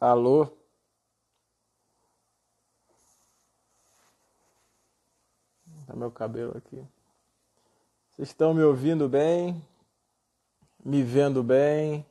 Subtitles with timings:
[0.00, 0.46] Alô?
[5.86, 6.76] Tá meu cabelo aqui.
[8.16, 9.62] Vocês estão me ouvindo bem?
[10.84, 12.04] Me vendo bem?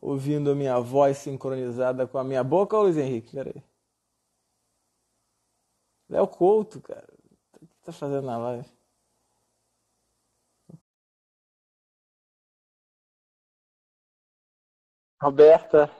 [0.00, 3.32] Ouvindo a minha voz sincronizada com a minha boca, Luiz Henrique?
[3.34, 3.62] Peraí.
[6.08, 7.06] Léo Couto, cara.
[7.62, 8.68] O que tá fazendo na live?
[15.20, 15.90] Roberta.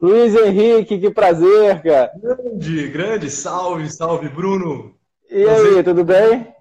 [0.00, 2.12] Luiz Henrique, que prazer, cara.
[2.16, 4.96] Grande, grande, salve, salve, Bruno.
[5.28, 5.76] E prazer.
[5.78, 6.54] aí, tudo bem?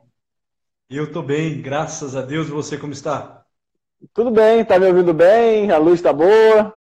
[0.89, 2.47] Eu tô bem, graças a Deus.
[2.47, 3.45] E você como está?
[4.13, 5.69] Tudo bem, tá me ouvindo bem?
[5.69, 6.73] A luz tá boa?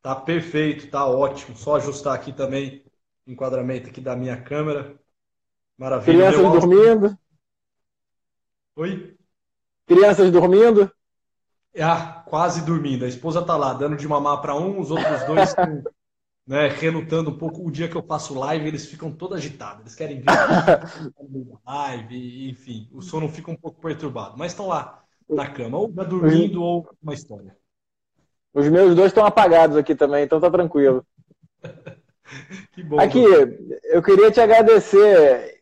[0.00, 1.54] Tá perfeito, tá ótimo.
[1.54, 2.82] Só ajustar aqui também
[3.26, 4.98] o enquadramento aqui da minha câmera.
[5.76, 6.30] Maravilha.
[6.32, 7.18] Crianças dormindo?
[8.76, 9.18] Oi?
[9.86, 10.90] Crianças dormindo?
[11.80, 13.04] Ah, quase dormindo.
[13.04, 15.82] A esposa tá lá, dando de mamar para um, os outros dois estão
[16.46, 17.66] né, relutando um pouco.
[17.66, 19.80] O dia que eu faço live, eles ficam todos agitados.
[19.80, 20.26] Eles querem ver
[21.66, 22.88] live, enfim.
[22.92, 24.36] O sono fica um pouco perturbado.
[24.36, 27.56] Mas estão lá na cama, ou já dormindo, ou uma história.
[28.54, 31.04] Os meus dois estão apagados aqui também, então tá tranquilo.
[32.72, 32.98] que bom.
[32.98, 33.22] Aqui,
[33.84, 35.58] eu queria te agradecer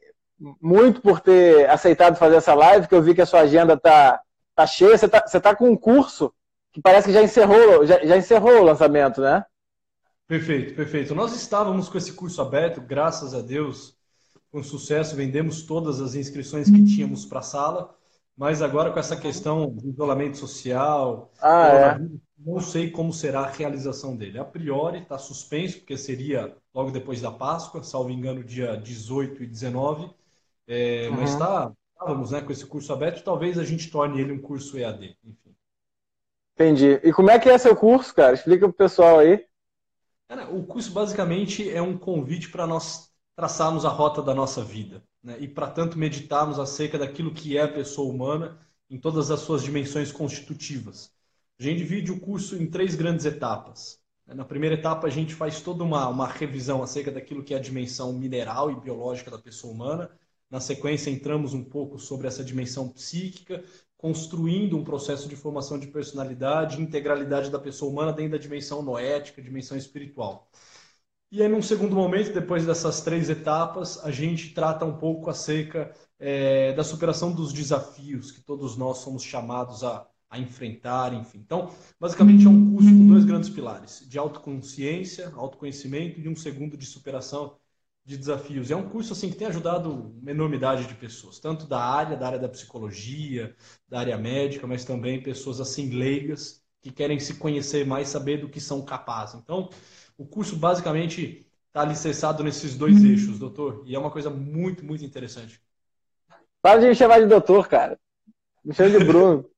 [0.61, 4.21] muito por ter aceitado fazer essa live, que eu vi que a sua agenda tá
[4.57, 6.33] tá cheia, você tá, você tá com um curso
[6.73, 9.45] que parece que já encerrou, já, já encerrou o lançamento, né?
[10.27, 11.15] Perfeito, perfeito.
[11.15, 13.97] Nós estávamos com esse curso aberto, graças a Deus,
[14.51, 17.95] com sucesso, vendemos todas as inscrições que tínhamos para a sala,
[18.37, 22.01] mas agora com essa questão do isolamento social, ah, é.
[22.39, 24.39] não sei como será a realização dele.
[24.39, 29.47] A priori está suspenso, porque seria logo depois da Páscoa, salvo engano, dia 18 e
[29.47, 30.11] 19,
[30.67, 31.17] é, uhum.
[31.17, 34.79] mas está estávamos né, com esse curso aberto, talvez a gente torne ele um curso
[34.79, 35.57] EAD, enfim.
[36.55, 37.01] Entendi.
[37.03, 38.35] E como é que é seu curso, cara?
[38.35, 39.45] Explica pro pessoal aí.
[40.51, 45.03] o curso basicamente é um convite para nós traçarmos a rota da nossa vida.
[45.23, 45.37] Né?
[45.41, 49.63] E para tanto meditarmos acerca daquilo que é a pessoa humana em todas as suas
[49.63, 51.13] dimensões constitutivas.
[51.59, 53.99] A gente divide o curso em três grandes etapas.
[54.27, 57.61] Na primeira etapa, a gente faz toda uma, uma revisão acerca daquilo que é a
[57.61, 60.11] dimensão mineral e biológica da pessoa humana.
[60.51, 63.65] Na sequência, entramos um pouco sobre essa dimensão psíquica,
[63.97, 69.43] construindo um processo de formação de personalidade integralidade da pessoa humana dentro da dimensão noética,
[69.43, 70.49] dimensão espiritual.
[71.31, 75.93] E aí, num segundo momento, depois dessas três etapas, a gente trata um pouco acerca
[76.19, 81.39] é, da superação dos desafios que todos nós somos chamados a, a enfrentar, enfim.
[81.39, 86.77] Então, basicamente é um curso com dois grandes pilares, de autoconsciência, autoconhecimento, e um segundo
[86.77, 87.57] de superação
[88.07, 88.71] de desafios.
[88.71, 92.27] É um curso assim que tem ajudado uma enormidade de pessoas, tanto da área, da
[92.27, 93.55] área da psicologia,
[93.89, 98.49] da área médica, mas também pessoas assim leigas que querem se conhecer mais, saber do
[98.49, 99.35] que são capazes.
[99.35, 99.69] Então,
[100.17, 103.07] o curso basicamente está alicerçado nesses dois uhum.
[103.11, 105.61] eixos, doutor, e é uma coisa muito, muito interessante.
[106.63, 107.99] Para de me chamar de doutor, cara.
[108.65, 109.51] Me chama de Bruno.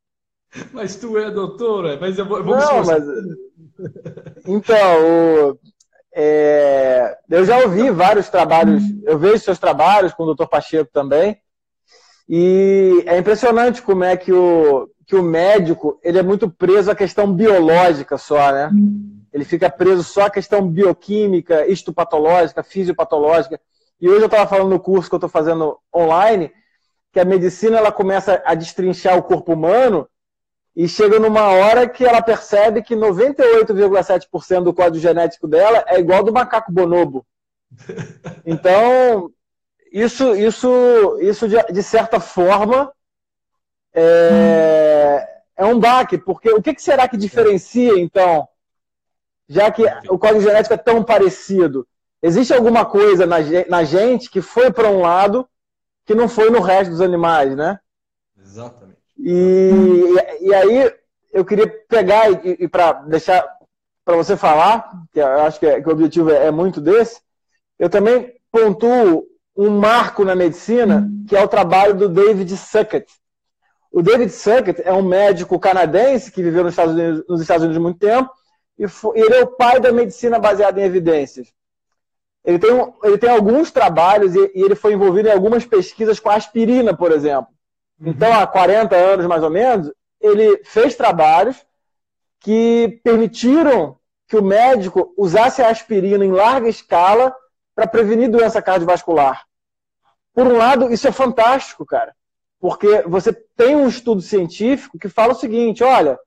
[0.72, 2.00] mas tu é doutor, é?
[2.00, 3.04] mas eu vou, eu vou Não, mas...
[4.46, 5.58] Então, o...
[6.20, 10.46] É, eu já ouvi vários trabalhos, eu vejo seus trabalhos com o Dr.
[10.46, 11.40] Pacheco também,
[12.28, 16.94] e é impressionante como é que o, que o médico ele é muito preso à
[16.96, 18.68] questão biológica só, né?
[19.32, 23.60] Ele fica preso só à questão bioquímica, histopatológica, fisiopatológica.
[24.00, 26.50] E hoje eu estava falando no curso que eu estou fazendo online,
[27.12, 30.08] que a medicina ela começa a destrinchar o corpo humano
[30.78, 36.22] e chega numa hora que ela percebe que 98,7% do código genético dela é igual
[36.22, 37.26] do macaco bonobo.
[38.46, 39.32] Então,
[39.92, 42.92] isso, isso, isso de, de certa forma
[43.92, 48.46] é, é, um baque, porque o que, que será que diferencia, então,
[49.48, 51.88] já que o código genético é tão parecido?
[52.22, 55.46] Existe alguma coisa na, na gente que foi para um lado
[56.06, 57.80] que não foi no resto dos animais, né?
[58.38, 58.97] Exatamente.
[59.18, 59.70] E,
[60.40, 60.92] e aí
[61.32, 63.44] eu queria pegar e, e para deixar
[64.04, 67.20] para você falar, que eu acho que, é, que o objetivo é, é, muito desse,
[67.78, 73.06] eu também pontuo um marco na medicina, que é o trabalho do David Suckett.
[73.92, 77.82] O David Suckett é um médico canadense que viveu nos Estados Unidos, nos Estados Unidos
[77.82, 78.30] muito tempo,
[78.78, 81.52] e foi, ele é o pai da medicina baseada em evidências.
[82.44, 82.70] Ele tem,
[83.02, 87.12] ele tem alguns trabalhos e, e ele foi envolvido em algumas pesquisas com aspirina, por
[87.12, 87.48] exemplo.
[88.00, 91.56] Então, há 40 anos mais ou menos, ele fez trabalhos
[92.40, 97.34] que permitiram que o médico usasse a aspirina em larga escala
[97.74, 99.44] para prevenir doença cardiovascular.
[100.34, 102.14] Por um lado, isso é fantástico, cara,
[102.60, 106.18] porque você tem um estudo científico que fala o seguinte: olha,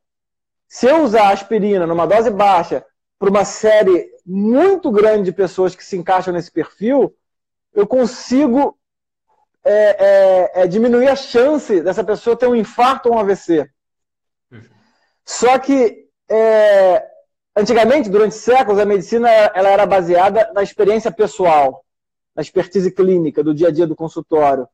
[0.68, 2.86] se eu usar aspirina numa dose baixa
[3.20, 7.16] para uma série muito grande de pessoas que se encaixam nesse perfil,
[7.74, 8.78] eu consigo
[9.64, 13.70] é, é, é diminuir a chance dessa pessoa ter um infarto ou um AVC.
[15.26, 17.06] Só que é,
[17.56, 21.86] antigamente, durante séculos, a medicina ela era baseada na experiência pessoal,
[22.36, 24.68] na expertise clínica do dia a dia do consultório.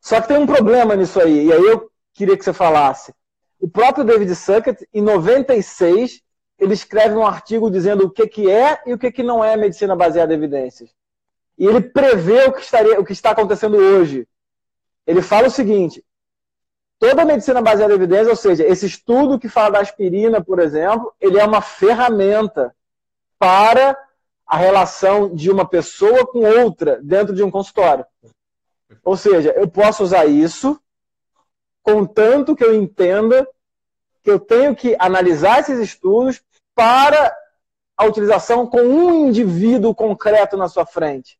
[0.00, 3.12] Só que tem um problema nisso aí, e aí eu queria que você falasse.
[3.60, 6.20] O próprio David Suckett, em 96,
[6.58, 9.56] ele escreve um artigo dizendo o que, que é e o que, que não é
[9.56, 10.90] medicina baseada em evidências.
[11.58, 14.28] E ele prevê o que, estaria, o que está acontecendo hoje.
[15.06, 16.04] Ele fala o seguinte:
[16.98, 21.12] toda medicina baseada em evidências, ou seja, esse estudo que fala da aspirina, por exemplo,
[21.20, 22.74] ele é uma ferramenta
[23.38, 23.98] para
[24.46, 28.06] a relação de uma pessoa com outra dentro de um consultório.
[29.04, 30.80] Ou seja, eu posso usar isso,
[31.82, 33.46] contanto que eu entenda
[34.22, 36.42] que eu tenho que analisar esses estudos
[36.74, 37.36] para
[37.96, 41.38] a utilização com um indivíduo concreto na sua frente.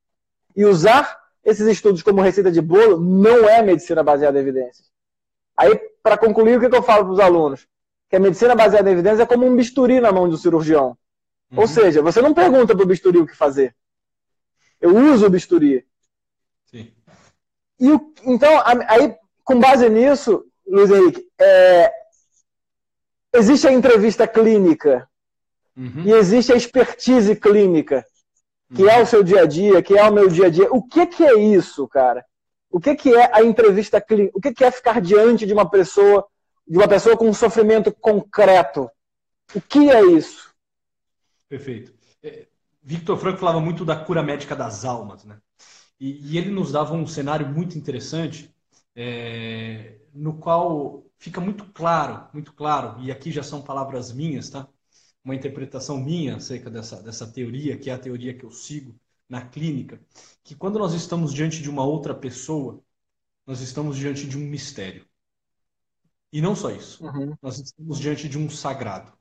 [0.56, 4.90] E usar esses estudos como receita de bolo não é medicina baseada em evidências.
[5.56, 7.66] Aí, para concluir, o que eu falo para os alunos?
[8.08, 10.96] Que a medicina baseada em evidências é como um bisturi na mão do cirurgião.
[11.50, 11.60] Uhum.
[11.60, 13.74] Ou seja, você não pergunta para o bisturi o que fazer.
[14.80, 15.86] Eu uso o bisturi.
[16.66, 16.92] Sim.
[17.80, 17.88] E,
[18.24, 21.92] então, aí, com base nisso, Luiz Henrique, é,
[23.32, 25.08] existe a entrevista clínica
[25.78, 26.02] Uhum.
[26.06, 28.04] E existe a expertise clínica,
[28.74, 30.68] que é o seu dia a dia, que é o meu dia a dia.
[30.70, 32.24] O que, que é isso, cara?
[32.70, 34.36] O que, que é a entrevista clínica?
[34.36, 36.26] O que, que é ficar diante de uma pessoa,
[36.66, 38.90] de uma pessoa com um sofrimento concreto?
[39.54, 40.52] O que é isso?
[41.48, 41.94] Perfeito.
[42.22, 42.46] É,
[42.82, 45.38] Victor Franco falava muito da cura médica das almas, né?
[45.98, 48.54] E, e ele nos dava um cenário muito interessante,
[48.94, 54.68] é, no qual fica muito claro, muito claro, e aqui já são palavras minhas, tá?
[55.28, 58.98] Uma interpretação minha acerca dessa, dessa teoria, que é a teoria que eu sigo
[59.28, 60.00] na clínica,
[60.42, 62.82] que quando nós estamos diante de uma outra pessoa,
[63.46, 65.06] nós estamos diante de um mistério.
[66.32, 67.36] E não só isso, uhum.
[67.42, 69.12] nós estamos diante de um sagrado.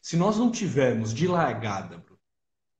[0.00, 2.04] Se nós não tivermos de largada,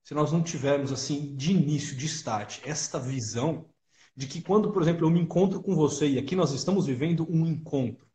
[0.05, 3.69] se nós não tivermos assim de início, de start, esta visão
[4.15, 7.27] de que quando, por exemplo, eu me encontro com você e aqui nós estamos vivendo
[7.29, 8.07] um encontro,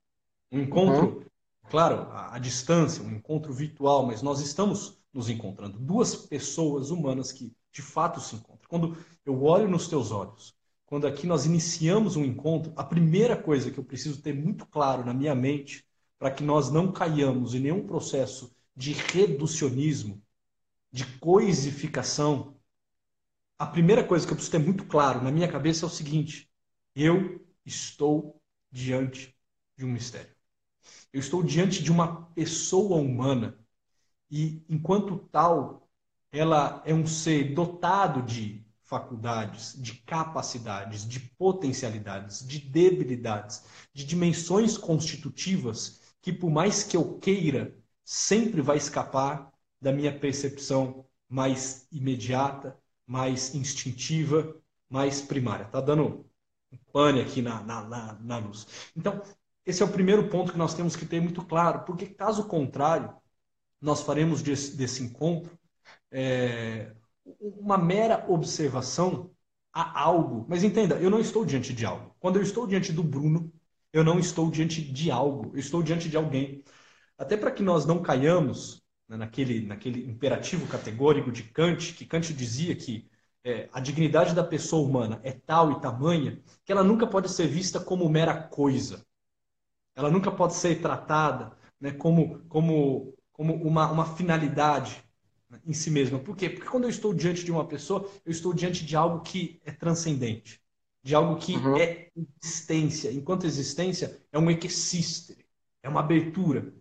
[0.49, 1.25] um encontro uhum
[1.69, 5.79] claro, a, a distância, um encontro virtual, mas nós estamos nos encontrando.
[5.79, 8.69] Duas pessoas humanas que de fato se encontram.
[8.69, 13.71] Quando eu olho nos teus olhos, quando aqui nós iniciamos um encontro, a primeira coisa
[13.71, 15.85] que eu preciso ter muito claro na minha mente,
[16.19, 20.21] para que nós não caiamos em nenhum processo de reducionismo,
[20.91, 22.55] de coisificação,
[23.57, 26.49] a primeira coisa que eu preciso ter muito claro na minha cabeça é o seguinte:
[26.95, 28.41] eu estou
[28.71, 29.35] diante
[29.77, 30.34] de um mistério.
[31.15, 33.57] Eu estou diante de uma pessoa humana
[34.29, 35.87] e, enquanto tal,
[36.29, 43.63] ela é um ser dotado de faculdades, de capacidades, de potencialidades, de debilidades,
[43.93, 47.73] de dimensões constitutivas que, por mais que eu queira,
[48.03, 52.77] sempre vai escapar da minha percepção mais imediata,
[53.07, 54.53] mais instintiva,
[54.89, 55.63] mais primária.
[55.63, 56.29] Tá dando
[56.73, 58.67] um pane aqui na, na, na, na luz.
[58.93, 59.23] Então,
[59.65, 63.15] esse é o primeiro ponto que nós temos que ter muito claro, porque caso contrário,
[63.81, 65.57] nós faremos desse, desse encontro
[66.11, 66.93] é,
[67.41, 69.31] uma mera observação
[69.73, 70.45] a algo.
[70.49, 72.15] Mas entenda, eu não estou diante de algo.
[72.19, 73.51] Quando eu estou diante do Bruno,
[73.91, 76.63] eu não estou diante de algo, eu estou diante de alguém.
[77.17, 82.33] Até para que nós não caiamos né, naquele, naquele imperativo categórico de Kant, que Kant
[82.33, 83.09] dizia que
[83.43, 87.47] é, a dignidade da pessoa humana é tal e tamanha que ela nunca pode ser
[87.47, 89.05] vista como mera coisa.
[89.95, 95.03] Ela nunca pode ser tratada né, como, como, como uma, uma finalidade
[95.49, 96.19] né, em si mesma.
[96.19, 96.49] Por quê?
[96.49, 99.71] Porque quando eu estou diante de uma pessoa, eu estou diante de algo que é
[99.71, 100.61] transcendente,
[101.01, 101.77] de algo que uhum.
[101.77, 102.09] é
[102.41, 103.11] existência.
[103.11, 105.45] Enquanto existência é um equisístere,
[105.81, 106.73] é uma abertura.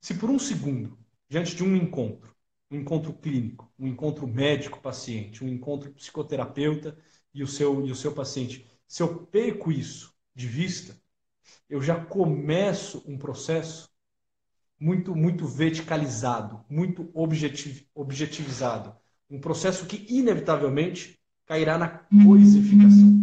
[0.00, 2.34] Se por um segundo, diante de um encontro,
[2.70, 6.96] um encontro clínico, um encontro médico-paciente, um encontro psicoterapeuta
[7.32, 10.94] e o seu, e o seu paciente, se eu perco isso de vista,
[11.68, 13.90] eu já começo um processo
[14.80, 18.94] muito, muito verticalizado, muito objetiv, objetivizado.
[19.28, 21.88] Um processo que, inevitavelmente, cairá na
[22.24, 23.18] coisificação.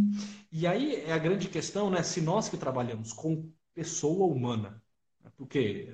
[0.52, 2.04] E aí é a grande questão, né?
[2.04, 4.82] Se nós que trabalhamos com pessoa humana,
[5.24, 5.32] né?
[5.36, 5.94] porque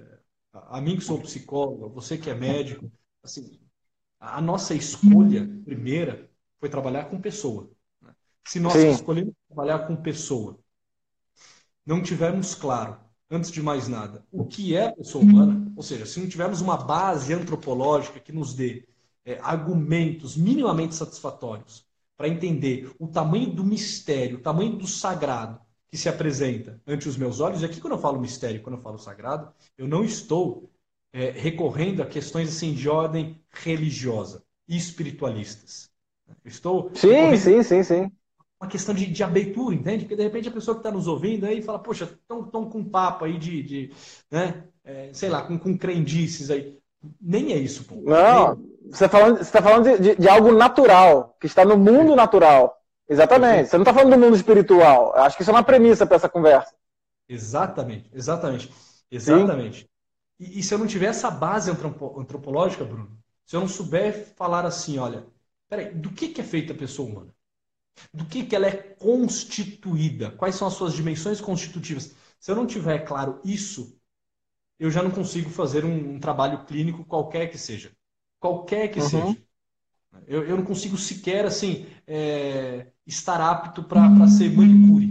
[0.54, 2.92] a mim que sou psicólogo, você que é médico,
[3.24, 3.60] assim,
[4.20, 7.72] a nossa escolha primeira foi trabalhar com pessoa.
[8.02, 8.14] Né?
[8.48, 8.92] Se nós Sim.
[8.92, 10.60] escolhemos trabalhar com pessoa,
[11.86, 12.98] não tivermos claro
[13.30, 16.60] antes de mais nada, o que é a pessoa humana, ou seja, se não tivermos
[16.62, 18.86] uma base antropológica que nos dê
[19.26, 21.86] é, argumentos minimamente satisfatórios
[22.18, 25.60] para entender o tamanho do mistério, o tamanho do sagrado
[25.90, 28.82] que se apresenta ante os meus olhos, e aqui quando eu falo mistério, quando eu
[28.82, 30.70] falo sagrado, eu não estou
[31.14, 35.90] é, recorrendo a questões assim de ordem religiosa e espiritualistas.
[36.44, 36.92] Eu estou.
[36.96, 38.12] Sim, sim, sim, sim.
[38.62, 40.04] Uma questão de, de abertura, entende?
[40.04, 43.26] Porque de repente a pessoa que está nos ouvindo aí fala, poxa, estão com papo
[43.26, 43.94] aí de, de
[44.30, 46.78] né, é, sei lá, com, com crendices aí.
[47.20, 47.96] Nem é isso, pô.
[47.96, 48.92] Não, Nem...
[48.92, 52.80] você está tá falando de, de, algo natural, que está no mundo natural.
[53.10, 53.70] Exatamente.
[53.70, 55.16] Você não está falando do mundo espiritual.
[55.16, 56.76] Acho que isso é uma premissa para essa conversa.
[57.28, 58.72] Exatamente, exatamente.
[59.10, 59.90] Exatamente.
[60.40, 64.66] E, e, se eu não tiver essa base antropológica, Bruno, se eu não souber falar
[64.66, 65.26] assim, olha,
[65.68, 67.34] peraí, do que, que é feita a pessoa humana?
[68.14, 70.32] Do que, que ela é constituída?
[70.32, 72.16] Quais são as suas dimensões constitutivas?
[72.40, 73.98] Se eu não tiver claro isso,
[74.80, 77.92] eu já não consigo fazer um, um trabalho clínico qualquer que seja.
[78.40, 79.10] Qualquer que uhum.
[79.10, 79.38] seja.
[80.28, 85.08] Eu, eu, não consigo sequer assim é, estar apto para ser manicure,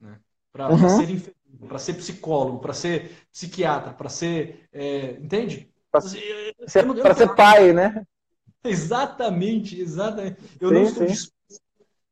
[0.00, 0.18] né?
[0.52, 0.88] para uhum.
[0.88, 4.68] ser enfermeiro para ser psicólogo, para ser psiquiatra, para ser.
[4.72, 5.70] É, entende?
[5.90, 8.04] Para ser, ser, pai, né?
[8.62, 10.36] Exatamente, exatamente.
[10.60, 11.06] Eu, sim, não estou,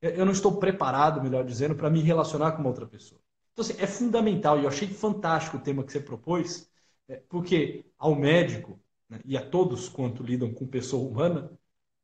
[0.01, 3.21] eu não estou preparado, melhor dizendo, para me relacionar com uma outra pessoa.
[3.53, 6.71] Então, assim, é fundamental, e eu achei fantástico o tema que você propôs,
[7.09, 8.79] é, porque ao médico
[9.09, 11.51] né, e a todos quanto lidam com pessoa humana,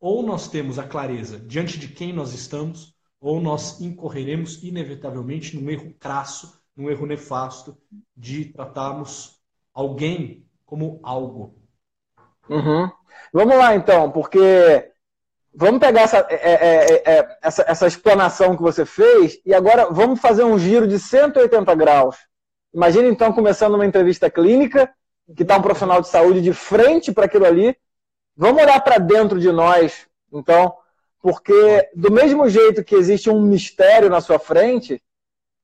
[0.01, 5.71] ou nós temos a clareza diante de quem nós estamos, ou nós incorreremos inevitavelmente num
[5.71, 7.77] erro crasso num erro nefasto
[8.17, 9.41] de tratarmos
[9.73, 11.57] alguém como algo.
[12.49, 12.91] Uhum.
[13.33, 14.93] Vamos lá então, porque
[15.55, 19.87] vamos pegar essa, é, é, é, é, essa, essa explanação que você fez e agora
[19.91, 22.17] vamos fazer um giro de 180 graus.
[22.75, 24.93] Imagina então começando uma entrevista clínica,
[25.37, 27.77] que está um profissional de saúde de frente para aquilo ali.
[28.37, 30.75] Vamos olhar para dentro de nós, então,
[31.23, 35.01] porque do mesmo jeito que existe um mistério na sua frente,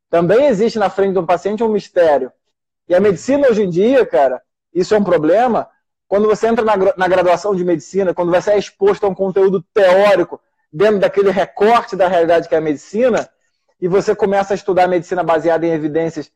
[0.09, 2.33] também existe na frente de um paciente um mistério.
[2.89, 4.41] E a medicina hoje em dia, cara,
[4.73, 5.69] isso é um problema.
[6.11, 9.65] Quando você entra na, na graduação de medicina, quando você é exposto a um conteúdo
[9.73, 10.41] teórico
[10.73, 13.31] dentro daquele recorte da realidade que é a medicina,
[13.81, 16.29] e você começa a estudar medicina baseada em evidências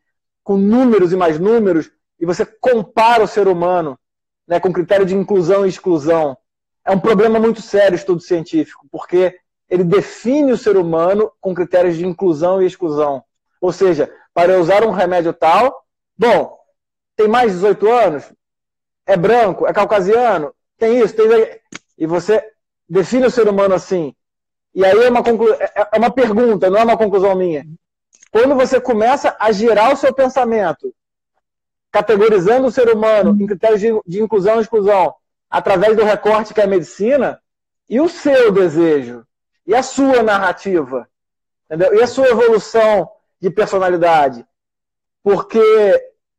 [0.45, 1.91] com números e mais números,
[2.21, 3.99] e você compara o ser humano
[4.47, 6.39] né, com critério de inclusão e exclusão,
[6.85, 9.37] é um problema muito sério o estudo científico, porque
[9.69, 13.25] ele define o ser humano com critérios de inclusão e exclusão.
[13.61, 15.85] Ou seja, para usar um remédio tal,
[16.17, 16.57] bom,
[17.17, 18.33] tem mais de 18 anos,
[19.07, 21.61] é branco, é caucasiano, tem isso, tem.
[21.97, 22.43] E você
[22.89, 24.15] define o ser humano assim.
[24.75, 25.53] E aí é uma, conclu...
[25.55, 27.65] É, é uma pergunta, não é uma conclusão minha.
[28.31, 30.93] Quando você começa a girar o seu pensamento,
[31.93, 35.15] categorizando o ser humano em critérios de, de inclusão e exclusão,
[35.49, 37.41] através do recorte que é a medicina,
[37.89, 39.25] e o seu desejo,
[39.65, 41.09] e a sua narrativa,
[41.67, 41.95] entendeu?
[41.95, 43.09] e a sua evolução
[43.41, 44.45] de personalidade.
[45.23, 45.61] Porque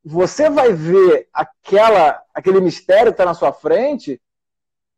[0.05, 4.21] você vai ver aquela, aquele mistério que está na sua frente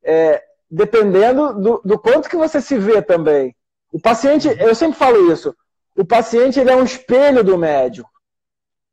[0.04, 3.56] é, dependendo do, do, quanto que você se vê também.
[3.90, 5.56] O paciente, eu sempre falo isso,
[5.96, 8.10] o paciente ele é um espelho do médico.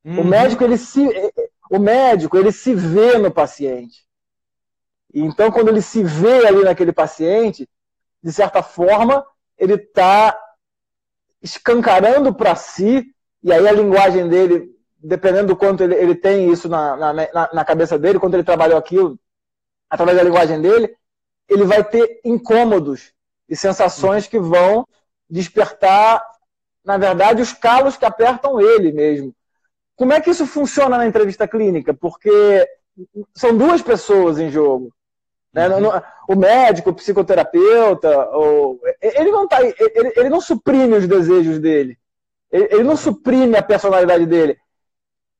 [0.05, 0.21] Uhum.
[0.21, 1.05] O médico ele se,
[1.69, 4.07] o médico ele se vê no paciente.
[5.13, 7.69] Então quando ele se vê ali naquele paciente,
[8.23, 9.27] de certa forma
[9.59, 10.39] ele está
[11.43, 13.05] escancarando para si,
[13.43, 14.74] e aí a linguagem dele,
[15.05, 17.13] dependendo do quanto ele, ele tem isso na, na,
[17.53, 19.19] na, cabeça dele, quando ele trabalhou aquilo,
[19.91, 20.97] através da linguagem dele,
[21.49, 23.13] ele vai ter incômodos
[23.47, 24.87] e sensações que vão
[25.29, 26.25] despertar,
[26.83, 29.35] na verdade, os calos que apertam ele mesmo.
[29.95, 31.93] Como é que isso funciona na entrevista clínica?
[31.93, 32.67] Porque
[33.35, 34.93] são duas pessoas em jogo.
[35.53, 35.69] Né?
[35.69, 35.91] Uhum.
[36.29, 38.81] O médico, o psicoterapeuta, o...
[39.01, 41.99] ele, não tá, ele, ele não suprime os desejos dele.
[42.51, 44.59] Ele, ele não suprime a personalidade dele.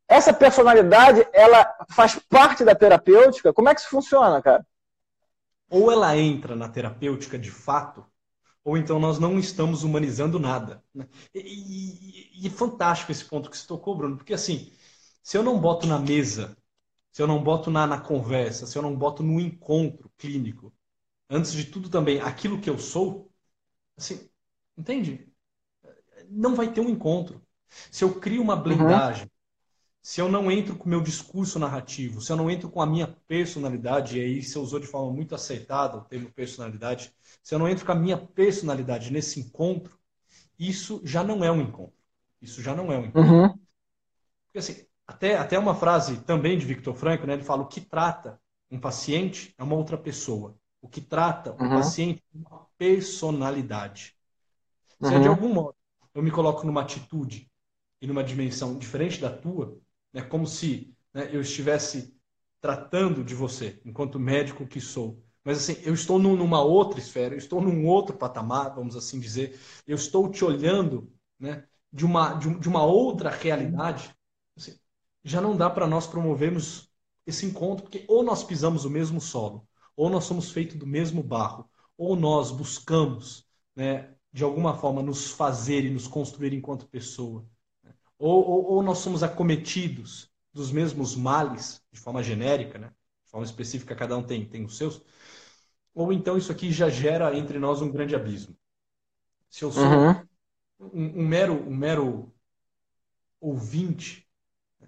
[0.09, 3.53] Essa personalidade, ela faz parte da terapêutica?
[3.53, 4.67] Como é que isso funciona, cara?
[5.71, 8.07] Ou ela entra na terapêutica de fato,
[8.63, 10.83] ou então nós não estamos humanizando nada.
[10.95, 11.09] Né?
[11.35, 14.73] E, e, e é fantástico esse ponto que você tocou, Bruno, porque assim,
[15.23, 16.57] se eu não boto na mesa
[17.15, 20.75] se eu não boto na, na conversa, se eu não boto no encontro clínico,
[21.31, 23.31] antes de tudo também aquilo que eu sou,
[23.97, 24.29] assim,
[24.77, 25.33] entende?
[26.29, 27.41] Não vai ter um encontro.
[27.89, 29.31] Se eu crio uma blindagem, uhum.
[30.05, 32.87] Se eu não entro com o meu discurso narrativo, se eu não entro com a
[32.87, 37.11] minha personalidade, e aí você usou de forma muito aceitada o termo personalidade,
[37.43, 39.99] se eu não entro com a minha personalidade nesse encontro,
[40.59, 41.97] isso já não é um encontro.
[42.39, 43.33] Isso já não é um encontro.
[43.33, 43.49] Uhum.
[43.49, 47.33] Porque assim, até, até uma frase também de Victor Franco, né?
[47.33, 48.39] Ele fala: o que trata
[48.71, 50.55] um paciente é uma outra pessoa.
[50.83, 51.77] O que trata um uhum.
[51.77, 54.15] paciente é uma personalidade.
[55.03, 55.23] Se uhum.
[55.23, 55.77] de algum modo
[56.15, 57.51] eu me coloco numa atitude
[58.03, 59.83] e numa dimensão diferente da tua,
[60.15, 62.17] né, como se né, eu estivesse
[62.61, 65.23] tratando de você, enquanto médico que sou.
[65.45, 69.61] Mas assim, eu estou numa outra esfera, eu estou num outro patamar, vamos assim dizer.
[69.87, 74.15] Eu estou te olhando né, de, uma, de, uma outra realidade.
[74.57, 74.79] Assim,
[75.23, 76.89] já não dá para nós promovermos
[77.27, 79.67] esse encontro, porque ou nós pisamos o mesmo solo,
[79.97, 81.69] ou nós somos feitos do mesmo barro,
[81.99, 87.47] ou nós buscamos, né, de alguma forma, nos fazer e nos construir enquanto pessoa?
[88.25, 92.91] Ou, ou, ou, nós somos acometidos dos mesmos males, de forma genérica, né?
[93.23, 95.03] de forma específica, cada um tem, tem os seus,
[95.95, 98.57] ou então isso aqui já gera entre nós um grande abismo.
[99.51, 100.27] Se eu sou uhum.
[100.81, 102.33] um, um, mero, um mero
[103.39, 104.27] ouvinte,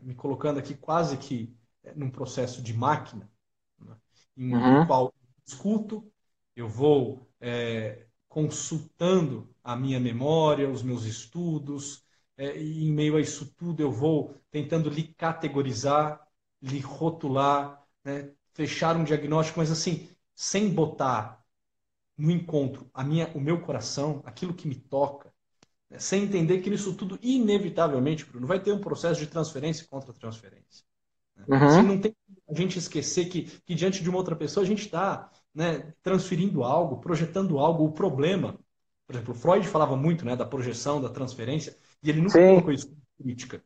[0.01, 3.31] me colocando aqui quase que é, num processo de máquina,
[3.79, 3.97] né,
[4.35, 4.87] em uhum.
[4.87, 5.13] qual
[5.45, 6.11] escuto,
[6.57, 12.06] eu vou é, consultando a minha memória, os meus estudos,
[12.37, 16.27] é, e em meio a isso tudo eu vou tentando lhe categorizar,
[16.63, 21.45] lhe rotular, né, fechar um diagnóstico, mas assim, sem botar
[22.17, 25.33] no encontro a minha, o meu coração, aquilo que me toca,
[25.91, 25.99] né?
[25.99, 30.85] sem entender que nisso tudo, inevitavelmente, Bruno, vai ter um processo de transferência e contra-transferência.
[31.37, 31.45] Né?
[31.49, 31.67] Uhum.
[31.67, 32.15] Assim, não tem
[32.49, 36.65] a gente esquecer que, que diante de uma outra pessoa a gente está né, transferindo
[36.65, 38.59] algo, projetando algo, o problema.
[39.07, 42.49] Por exemplo, Freud falava muito né, da projeção, da transferência, e ele nunca Sim.
[42.49, 43.65] colocou isso como crítica.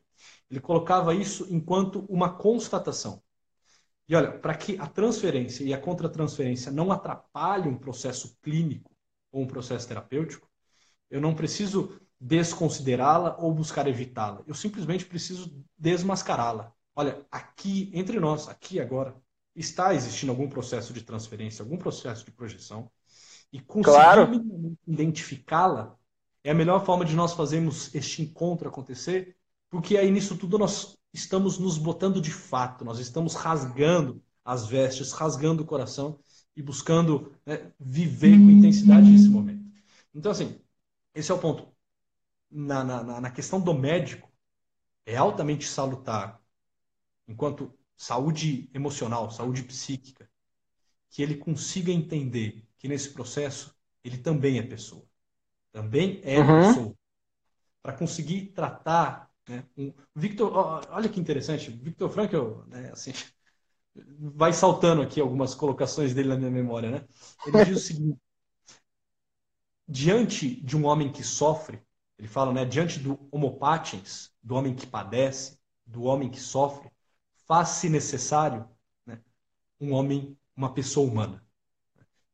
[0.51, 3.23] Ele colocava isso enquanto uma constatação.
[4.09, 8.91] E olha, para que a transferência e a contratransferência não atrapalhem um processo clínico
[9.31, 10.51] ou um processo terapêutico,
[11.09, 14.43] eu não preciso desconsiderá-la ou buscar evitá-la.
[14.47, 16.73] Eu simplesmente preciso desmascará-la.
[16.95, 19.15] Olha, aqui, entre nós, aqui agora,
[19.55, 22.91] está existindo algum processo de transferência, algum processo de projeção.
[23.53, 24.77] E conseguir claro.
[24.87, 25.99] identificá-la
[26.43, 29.37] é a melhor forma de nós fazermos este encontro acontecer,
[29.69, 35.13] porque aí nisso tudo nós estamos nos botando de fato, nós estamos rasgando as vestes,
[35.13, 36.19] rasgando o coração
[36.57, 39.65] e buscando né, viver com intensidade esse momento.
[40.15, 40.59] Então, assim,
[41.15, 41.69] esse é o ponto.
[42.51, 44.29] Na, na, na questão do médico,
[45.07, 46.41] é altamente salutar,
[47.27, 50.29] enquanto saúde emocional, saúde psíquica,
[51.11, 55.10] que ele consiga entender que nesse processo ele também é pessoa.
[55.73, 56.69] Também é uhum.
[56.69, 56.95] pessoa.
[57.83, 59.31] Para conseguir tratar.
[59.49, 59.93] Né, um...
[60.15, 60.53] Victor,
[60.91, 63.13] olha que interessante, Victor Frankl, né, assim,
[64.19, 66.91] vai saltando aqui algumas colocações dele na minha memória.
[66.91, 67.05] Né?
[67.47, 68.19] Ele diz o seguinte:
[69.89, 71.83] diante de um homem que sofre,
[72.19, 76.91] ele fala, né, diante do homopatens, do homem que padece, do homem que sofre,
[77.47, 78.69] faz-se necessário
[79.07, 79.21] né,
[79.81, 81.45] um homem, uma pessoa humana.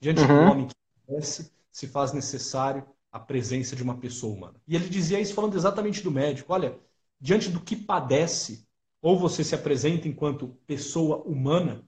[0.00, 0.26] Diante uhum.
[0.26, 0.74] do homem que
[1.06, 4.60] padece, se faz necessário a presença de uma pessoa humana.
[4.68, 6.52] E ele dizia isso falando exatamente do médico.
[6.52, 6.78] Olha,
[7.20, 8.66] diante do que padece,
[9.00, 11.82] ou você se apresenta enquanto pessoa humana,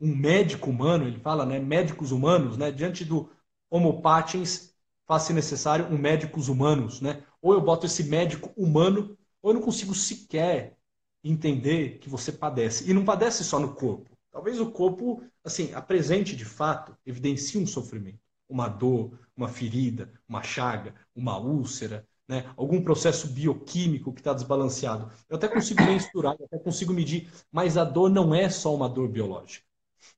[0.00, 3.30] um médico humano, ele fala, né, médicos humanos, né, diante do
[3.70, 4.74] Homo patens,
[5.06, 7.22] faz-se necessário um médicos humanos, né?
[7.42, 10.76] Ou eu boto esse médico humano, ou eu não consigo sequer
[11.22, 12.88] entender que você padece.
[12.88, 14.10] E não padece só no corpo.
[14.30, 20.42] Talvez o corpo, assim, apresente de fato, evidencie um sofrimento, uma dor, uma ferida, uma
[20.42, 22.50] chaga, uma úlcera, né?
[22.56, 25.10] algum processo bioquímico que está desbalanceado.
[25.28, 28.88] Eu até consigo mensurar, eu até consigo medir, mas a dor não é só uma
[28.88, 29.64] dor biológica.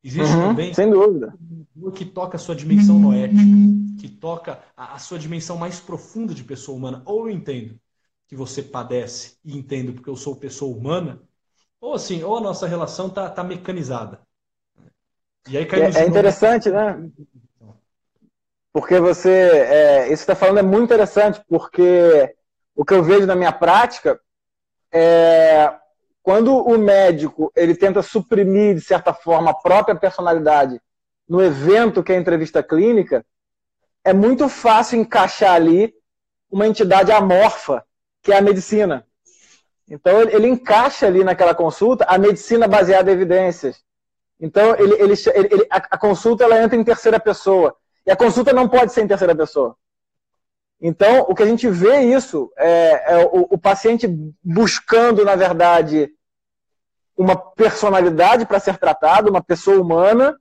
[0.03, 1.35] Existe uhum, também sem dúvida.
[1.75, 3.41] uma que toca a sua dimensão noética,
[4.01, 7.03] que toca a, a, sua dimensão mais profunda de pessoa humana.
[7.05, 7.79] Ou eu entendo
[8.29, 11.23] que você padece e entendo porque eu sou pessoa humana,
[11.81, 14.21] ou assim, ou a nossa relação tá, tá mecanizada.
[15.49, 17.11] E aí cai é, é interessante, né?
[18.77, 22.35] Porque você, é, isso que está falando é muito interessante, porque
[22.75, 24.21] o que eu vejo na minha prática
[24.93, 25.73] é
[26.23, 30.79] quando o médico ele tenta suprimir, de certa forma, a própria personalidade
[31.27, 33.25] no evento que é a entrevista clínica,
[34.05, 35.95] é muito fácil encaixar ali
[36.51, 37.83] uma entidade amorfa,
[38.21, 39.07] que é a medicina.
[39.89, 43.83] Então, ele, encaixa ali naquela consulta a medicina baseada em evidências.
[44.39, 47.75] Então, ele, ele, ele a, a, consulta ela entra em terceira pessoa.
[48.07, 49.77] E a consulta não pode ser em terceira pessoa.
[50.81, 54.07] Então, o que a gente vê isso é, é o, o paciente
[54.42, 56.11] buscando, na verdade,
[57.16, 60.38] uma personalidade para ser tratado, uma pessoa humana.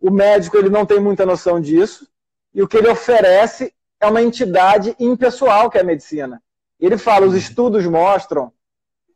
[0.00, 2.08] O médico ele não tem muita noção disso.
[2.54, 6.40] E o que ele oferece é uma entidade impessoal, que é a medicina.
[6.78, 8.52] Ele fala: os estudos mostram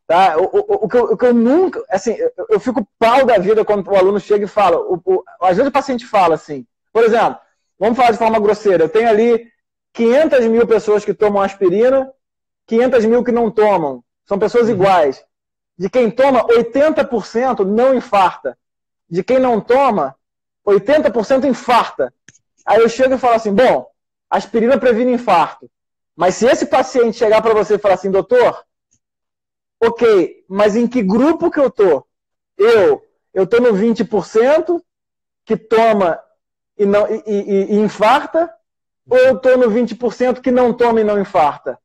[0.09, 0.35] Tá?
[0.39, 3.37] O, o, o, que eu, o, que eu, nunca, assim, eu, eu, fico pau da
[3.37, 4.79] vida quando o aluno chega e fala,
[5.39, 7.39] às vezes o paciente fala assim, por exemplo,
[7.79, 9.49] vamos falar de forma grosseira, eu tenho ali
[9.93, 12.11] 500 mil pessoas que tomam aspirina,
[12.67, 14.73] 500 mil que não tomam, são pessoas uhum.
[14.73, 15.23] iguais.
[15.77, 18.57] De quem toma, 80% não infarta.
[19.09, 20.15] De quem não toma,
[20.67, 22.13] 80% infarta.
[22.65, 23.89] Aí eu chego e falo assim, bom,
[24.29, 25.71] aspirina previne infarto.
[26.15, 28.63] Mas se esse paciente chegar para você e falar assim, doutor,
[29.81, 32.05] ok, mas em que grupo que eu tô?
[32.57, 33.01] Eu,
[33.33, 34.81] eu tô no 20%
[35.45, 36.19] que toma
[36.79, 38.49] e, não, e, e, e infarta,
[39.09, 41.77] ou eu tô no 20% que não toma e não infarta?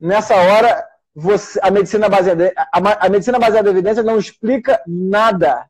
[0.00, 5.68] Nessa hora, você, a, medicina baseada, a, a medicina baseada em evidência não explica nada.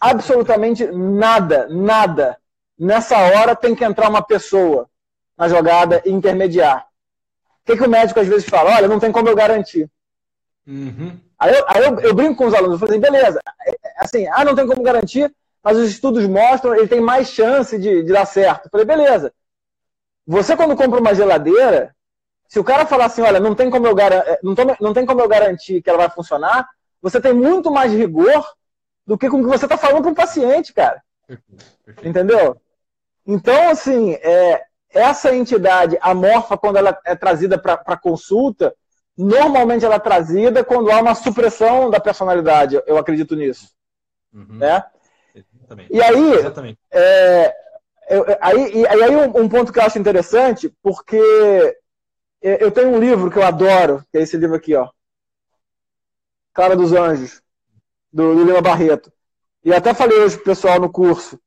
[0.00, 2.36] Absolutamente nada, nada.
[2.78, 4.88] Nessa hora tem que entrar uma pessoa
[5.38, 6.86] na jogada e intermediar.
[7.62, 8.76] O que, que o médico às vezes fala?
[8.76, 9.88] Olha, não tem como eu garantir.
[10.66, 11.18] Uhum.
[11.38, 13.76] Aí, eu, aí eu, eu, brinco com os alunos, eu falo assim, beleza, é, é,
[13.98, 15.32] assim, ah, não tem como garantir,
[15.64, 18.66] mas os estudos mostram ele tem mais chance de, de dar certo.
[18.66, 19.32] Eu falei, beleza.
[20.26, 21.94] Você quando compra uma geladeira,
[22.46, 25.06] se o cara falar assim, olha, não tem como eu, é, não, tô, não tem
[25.06, 26.68] como eu garantir que ela vai funcionar,
[27.00, 28.46] você tem muito mais rigor
[29.06, 31.02] do que com o que você está falando para um paciente, cara.
[32.02, 32.56] Entendeu?
[33.26, 38.74] Então, assim, é, essa entidade amorfa, quando ela é trazida para consulta,
[39.16, 42.80] normalmente ela é trazida quando há uma supressão da personalidade.
[42.86, 43.70] Eu acredito nisso.
[44.32, 44.58] Uhum.
[44.58, 44.82] Né?
[45.64, 45.92] Exatamente.
[45.92, 46.78] E aí, Exatamente.
[46.90, 47.54] É,
[48.08, 51.18] eu, aí, e, aí um, um, ponto que eu acho interessante, porque
[52.42, 54.88] eu tenho um livro que eu adoro, que é esse livro aqui, ó.
[56.52, 57.42] Clara dos Anjos,
[58.12, 59.12] do, do Lima Barreto.
[59.64, 61.40] E eu até falei hoje pro pessoal no curso.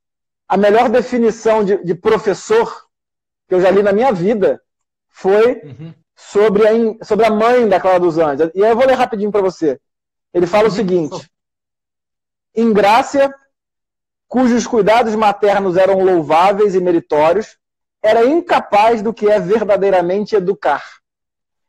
[0.48, 2.86] A melhor definição de, de professor
[3.46, 4.60] que eu já li na minha vida
[5.08, 8.50] foi uhum sobre a, sobre a mãe da Clara dos Anjos.
[8.52, 9.80] E aí eu vou ler rapidinho para você.
[10.34, 11.30] Ele fala o seguinte:
[12.54, 13.32] Ingrácia,
[14.28, 17.58] cujos cuidados maternos eram louváveis e meritórios,
[18.02, 20.84] era incapaz do que é verdadeiramente educar.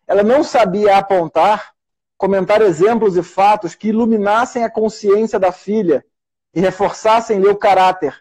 [0.05, 1.71] Ela não sabia apontar,
[2.17, 6.05] comentar exemplos e fatos que iluminassem a consciência da filha
[6.53, 8.13] e reforçassem-lhe o caráter,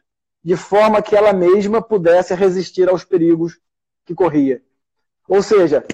[0.42, 3.58] de forma que ela mesma pudesse resistir aos perigos
[4.06, 4.62] que corria.
[5.28, 5.84] Ou seja,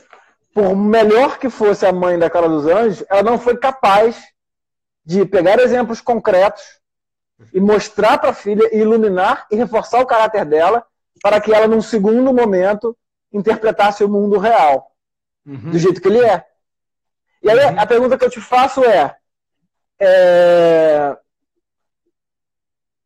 [0.53, 4.23] por melhor que fosse a mãe da Cara dos Anjos, ela não foi capaz
[5.05, 6.63] de pegar exemplos concretos
[7.53, 10.85] e mostrar para a filha, e iluminar e reforçar o caráter dela,
[11.23, 12.97] para que ela, num segundo momento,
[13.33, 14.91] interpretasse o mundo real,
[15.47, 15.71] uhum.
[15.71, 16.45] do jeito que ele é.
[17.43, 17.81] E aí, uhum.
[17.81, 19.17] a pergunta que eu te faço é,
[20.01, 21.17] é...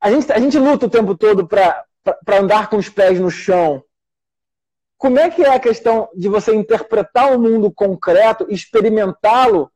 [0.01, 1.85] A, gente, a gente luta o tempo todo para
[2.39, 3.83] andar com os pés no chão
[4.99, 9.71] como é que é a questão de você interpretar o mundo concreto, experimentá-lo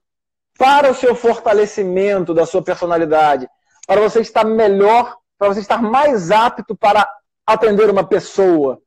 [0.59, 3.48] para o seu fortalecimento da sua personalidade,
[3.87, 7.09] para você estar melhor, para você estar mais apto para
[7.47, 8.81] atender uma pessoa?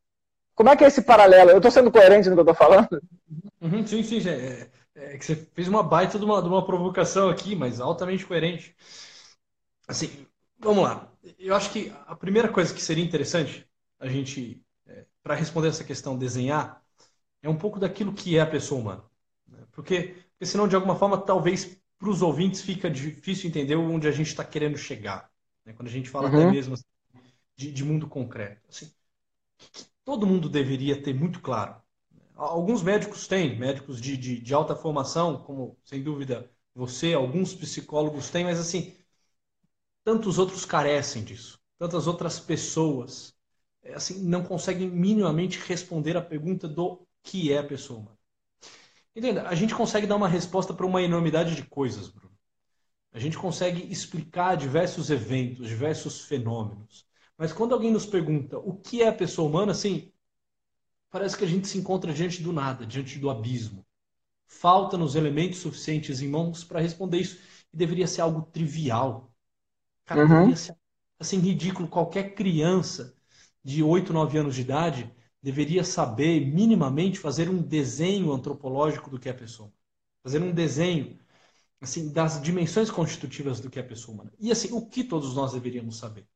[0.53, 1.51] Como é que é esse paralelo?
[1.51, 3.01] Eu estou sendo coerente no que eu estou falando?
[3.61, 4.27] Uhum, sim, sim.
[4.29, 8.25] É, é, que você fez uma baita de uma, de uma provocação aqui, mas altamente
[8.25, 8.75] coerente.
[9.87, 10.25] Assim,
[10.57, 11.11] vamos lá.
[11.37, 13.67] Eu acho que a primeira coisa que seria interessante
[13.99, 14.65] a gente
[15.25, 16.83] para responder essa questão, desenhar,
[17.41, 19.03] é um pouco daquilo que é a pessoa humana.
[19.47, 19.57] Né?
[19.71, 24.11] Porque, porque senão, de alguma forma, talvez para os ouvintes fica difícil entender onde a
[24.11, 25.29] gente está querendo chegar.
[25.65, 25.73] Né?
[25.73, 26.35] Quando a gente fala uhum.
[26.35, 26.83] até mesmo assim,
[27.55, 28.61] de, de, mundo concreto.
[28.69, 28.91] Assim,
[30.03, 31.75] todo mundo deveria ter muito claro.
[32.35, 38.29] Alguns médicos têm, médicos de, de, de alta formação, como sem dúvida você, alguns psicólogos
[38.29, 38.93] têm, mas assim,
[40.03, 41.57] tantos outros carecem disso.
[41.79, 43.33] Tantas outras pessoas
[43.81, 48.14] é, assim, não conseguem minimamente responder a pergunta do que é a pessoa humana.
[49.15, 52.35] Entenda, a gente consegue dar uma resposta para uma enormidade de coisas, Bruno.
[53.13, 57.05] A gente consegue explicar diversos eventos, diversos fenômenos.
[57.37, 60.11] Mas quando alguém nos pergunta o que é a pessoa humana, assim,
[61.09, 63.85] parece que a gente se encontra diante do nada, diante do abismo.
[64.47, 67.39] Falta-nos elementos suficientes em mãos para responder isso.
[67.73, 69.33] E deveria ser algo trivial.
[70.03, 70.27] Cara, uhum.
[70.27, 70.75] deveria ser
[71.17, 71.87] assim, ridículo.
[71.87, 73.15] Qualquer criança
[73.63, 79.29] de 8, 9 anos de idade deveria saber minimamente fazer um desenho antropológico do que
[79.29, 79.71] é a pessoa.
[80.23, 81.19] Fazer um desenho
[81.79, 84.33] assim das dimensões constitutivas do que é a pessoa humana.
[84.39, 86.27] E assim, o que todos nós deveríamos saber?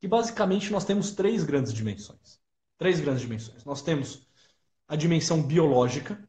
[0.00, 2.40] Que basicamente nós temos três grandes dimensões.
[2.76, 3.64] Três grandes dimensões.
[3.64, 4.26] Nós temos
[4.88, 6.28] a dimensão biológica,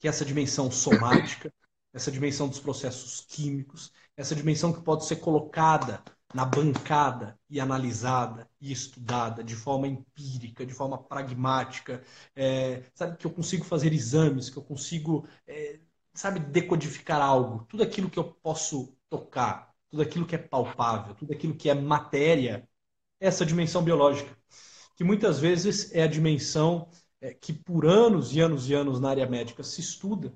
[0.00, 1.54] que é essa dimensão somática,
[1.92, 6.02] essa dimensão dos processos químicos, essa dimensão que pode ser colocada
[6.34, 12.02] na bancada e analisada e estudada de forma empírica, de forma pragmática,
[12.34, 15.78] é, sabe que eu consigo fazer exames, que eu consigo é,
[16.14, 21.32] sabe, decodificar algo, tudo aquilo que eu posso tocar, tudo aquilo que é palpável, tudo
[21.32, 22.68] aquilo que é matéria,
[23.20, 24.36] essa dimensão biológica,
[24.96, 26.88] que muitas vezes é a dimensão
[27.20, 30.32] é, que por anos e anos e anos na área médica se estuda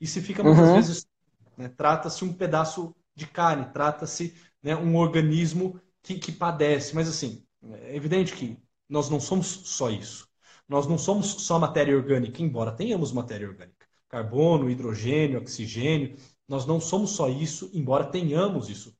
[0.00, 0.74] e se fica muitas uhum.
[0.74, 1.08] vezes
[1.56, 7.44] né, trata-se um pedaço de carne, trata-se né, um organismo que, que padece, mas assim
[7.62, 8.56] é evidente que
[8.88, 10.28] nós não somos só isso.
[10.68, 13.86] Nós não somos só matéria orgânica, embora tenhamos matéria orgânica.
[14.08, 16.16] Carbono, hidrogênio, oxigênio.
[16.46, 18.96] Nós não somos só isso, embora tenhamos isso.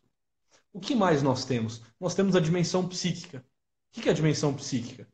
[0.73, 1.83] O que mais nós temos?
[2.01, 3.45] Nós temos a dimensão psíquica.
[3.91, 5.09] O que é a dimensão psíquica?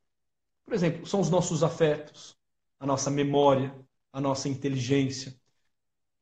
[0.64, 2.37] Por exemplo, são os nossos afetos,
[2.80, 3.74] a nossa memória,
[4.12, 5.38] a nossa inteligência,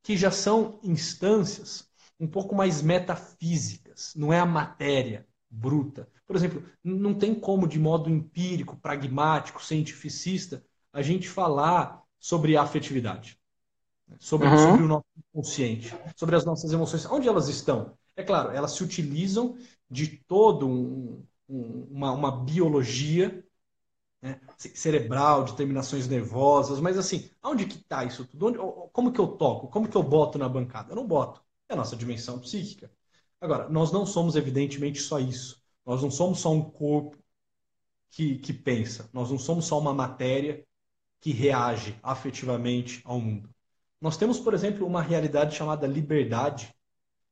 [0.03, 3.82] que já são instâncias um pouco mais metafísicas.
[4.15, 6.07] Não é a matéria bruta.
[6.25, 12.63] Por exemplo, não tem como, de modo empírico, pragmático, cientificista, a gente falar sobre a
[12.63, 13.37] afetividade
[14.19, 14.57] sobre, uhum.
[14.57, 17.05] sobre o nosso consciente, sobre as nossas emoções.
[17.05, 17.97] Onde elas estão?
[18.15, 19.57] É claro, elas se utilizam
[19.89, 23.43] de todo um, um, uma, uma, biologia
[24.21, 28.47] né, cerebral, de terminações nervosas, mas assim, onde que está isso tudo?
[28.47, 28.57] Onde,
[28.91, 29.67] como que eu toco?
[29.67, 30.91] Como que eu boto na bancada?
[30.91, 31.41] Eu não boto.
[31.67, 32.91] É a nossa dimensão psíquica.
[33.43, 35.61] Agora, nós não somos evidentemente só isso.
[35.85, 37.17] Nós não somos só um corpo
[38.09, 39.09] que, que pensa.
[39.11, 40.65] Nós não somos só uma matéria
[41.19, 43.49] que reage afetivamente ao mundo.
[43.99, 46.73] Nós temos, por exemplo, uma realidade chamada liberdade.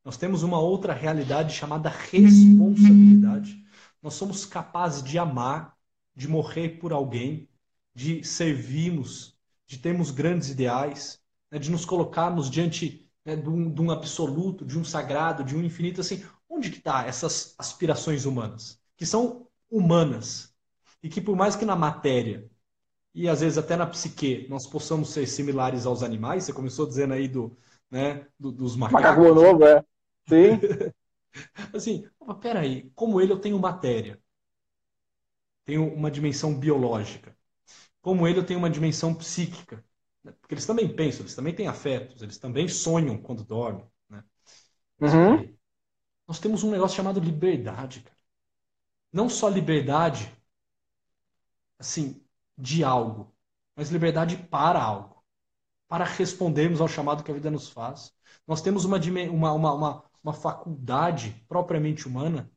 [0.03, 3.63] Nós temos uma outra realidade chamada responsabilidade.
[4.03, 5.77] Nós somos capazes de amar,
[6.13, 7.47] de morrer por alguém,
[7.95, 9.33] de servirmos,
[9.65, 14.65] de termos grandes ideais, né, de nos colocarmos diante né, de, um, de, um, absoluto,
[14.65, 16.01] de um sagrado, de um infinito.
[16.01, 18.79] Assim, onde que está essas aspirações humanas?
[18.97, 20.53] Que são humanas.
[21.03, 22.49] E que por mais que na matéria
[23.13, 26.43] e às vezes até na psique nós possamos ser similares aos animais.
[26.43, 27.57] Você começou dizendo aí do,
[27.89, 29.03] né, do, dos macacos.
[29.03, 29.83] Macaco novo, é.
[30.27, 30.59] Sim.
[31.73, 34.19] assim, opa, peraí, como ele eu tenho matéria.
[35.65, 37.35] Tenho uma dimensão biológica.
[38.01, 39.83] Como ele eu tenho uma dimensão psíquica.
[40.23, 40.31] Né?
[40.39, 43.85] Porque eles também pensam, eles também têm afetos, eles também sonham quando dormem.
[44.09, 44.23] Né?
[44.99, 45.55] Uhum.
[46.27, 48.17] Nós temos um negócio chamado liberdade, cara.
[49.11, 50.31] Não só liberdade,
[51.77, 52.23] assim,
[52.57, 53.35] de algo,
[53.75, 55.21] mas liberdade para algo,
[55.87, 58.13] para respondermos ao chamado que a vida nos faz.
[58.47, 58.97] Nós temos uma,
[59.29, 62.49] uma, uma, uma, uma faculdade propriamente humana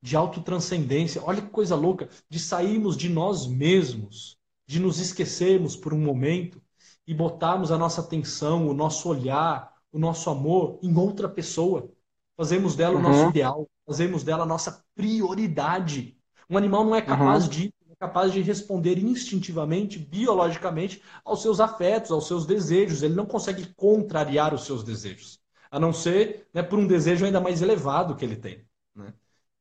[0.00, 1.22] de autotranscendência.
[1.22, 6.62] Olha que coisa louca, de sairmos de nós mesmos, de nos esquecermos por um momento
[7.10, 11.90] e botarmos a nossa atenção, o nosso olhar, o nosso amor em outra pessoa.
[12.36, 13.00] Fazemos dela uhum.
[13.00, 16.16] o nosso ideal, fazemos dela a nossa prioridade.
[16.48, 17.50] Um animal não é capaz uhum.
[17.50, 23.02] de capaz de responder instintivamente, biologicamente, aos seus afetos, aos seus desejos.
[23.02, 27.40] Ele não consegue contrariar os seus desejos, a não ser né, por um desejo ainda
[27.40, 28.64] mais elevado que ele tem.
[28.94, 29.12] Né?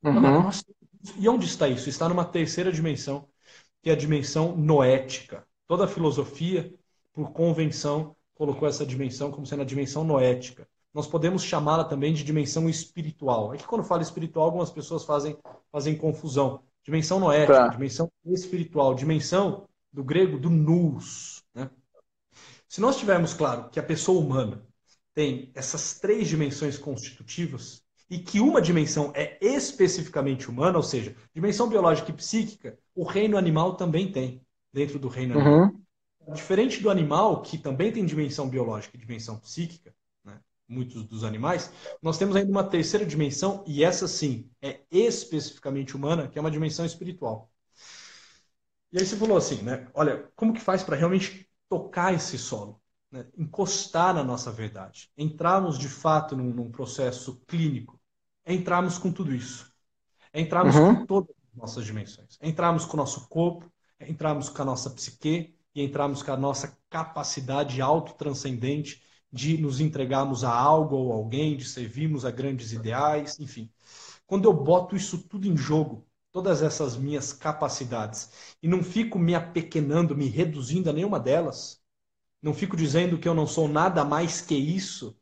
[0.04, 0.50] Uhum.
[1.18, 1.90] e onde está isso?
[1.90, 3.28] Está numa terceira dimensão,
[3.82, 5.44] que é a dimensão noética.
[5.68, 6.74] Toda a filosofia,
[7.20, 10.66] por convenção, colocou essa dimensão como sendo a dimensão noética.
[10.94, 13.54] Nós podemos chamá-la também de dimensão espiritual.
[13.54, 15.38] É que quando fala espiritual, algumas pessoas fazem,
[15.70, 16.62] fazem confusão.
[16.82, 17.68] Dimensão noética, tá.
[17.68, 21.44] dimensão espiritual, dimensão do grego do nous.
[21.54, 21.70] Né?
[22.70, 24.64] Se nós tivermos claro que a pessoa humana
[25.14, 31.68] tem essas três dimensões constitutivas e que uma dimensão é especificamente humana, ou seja, dimensão
[31.68, 35.42] biológica e psíquica, o reino animal também tem dentro do reino uhum.
[35.42, 35.79] animal.
[36.34, 39.94] Diferente do animal, que também tem dimensão biológica e dimensão psíquica,
[40.70, 46.28] muitos dos animais, nós temos ainda uma terceira dimensão, e essa sim é especificamente humana,
[46.28, 47.50] que é uma dimensão espiritual.
[48.92, 49.88] E aí você falou assim, né?
[49.94, 52.82] Olha, como que faz para realmente tocar esse solo?
[53.12, 53.26] Né?
[53.38, 55.12] Encostar na nossa verdade.
[55.18, 58.00] Entrarmos de fato num, num processo clínico.
[58.46, 59.72] Entrarmos com tudo isso.
[60.34, 60.96] Entrarmos uhum.
[60.96, 62.38] com todas as nossas dimensões.
[62.42, 66.78] Entrarmos com o nosso corpo, entrarmos com a nossa psique e entrarmos com a nossa
[66.90, 69.02] capacidade autotranscendente
[69.32, 73.72] de nos entregarmos a algo ou alguém, de servirmos a grandes ideais, enfim.
[74.26, 79.36] Quando eu boto isso tudo em jogo, todas essas minhas capacidades, e não fico me
[79.36, 81.82] apequenando, me reduzindo a nenhuma delas,
[82.42, 85.18] não fico dizendo que eu não sou nada mais que isso,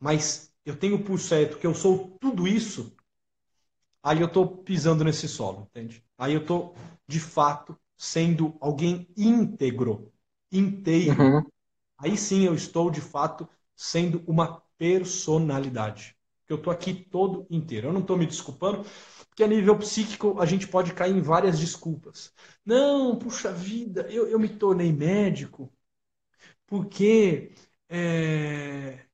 [0.00, 2.96] mas eu tenho por certo que eu sou tudo isso,
[4.02, 6.04] aí eu estou pisando nesse solo, entende?
[6.16, 6.74] Aí eu estou,
[7.06, 10.12] de fato, sendo alguém íntegro,
[10.52, 11.52] inteiro, uhum
[11.98, 16.16] aí sim eu estou de fato sendo uma personalidade.
[16.48, 17.88] Eu estou aqui todo inteiro.
[17.88, 18.84] Eu não estou me desculpando,
[19.28, 22.32] porque a nível psíquico a gente pode cair em várias desculpas.
[22.64, 25.72] Não, puxa vida, eu, eu me tornei médico
[26.66, 27.54] porque
[27.88, 29.06] é,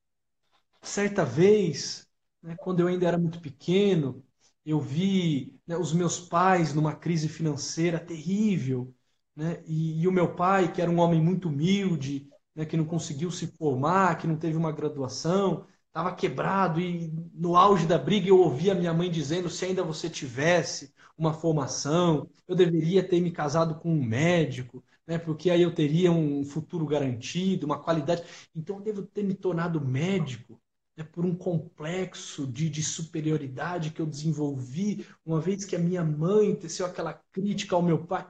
[0.81, 2.07] certa vez,
[2.41, 4.25] né, quando eu ainda era muito pequeno,
[4.69, 8.93] eu vi né, os meus pais numa crise financeira terrível,
[9.35, 12.85] né, e, e, o meu pai, que era um homem muito humilde, né, que não
[12.85, 18.27] conseguiu se formar, que não teve uma graduação, estava quebrado e no auge da briga
[18.29, 23.31] eu ouvia minha mãe dizendo se ainda você tivesse uma formação, eu deveria ter me
[23.31, 28.23] casado com um médico, né, porque aí eu teria um futuro garantido, uma qualidade.
[28.55, 30.61] Então eu devo ter me tornado médico
[30.99, 36.03] né, por um complexo de, de superioridade que eu desenvolvi, uma vez que a minha
[36.03, 38.27] mãe teceu aquela crítica ao meu pai.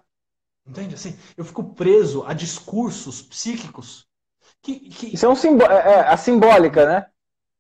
[0.65, 0.93] Entende?
[0.93, 4.08] Assim, eu fico preso a discursos psíquicos.
[4.62, 5.15] Que, que...
[5.15, 7.05] Isso é, um simbó é, é a simbólica, né?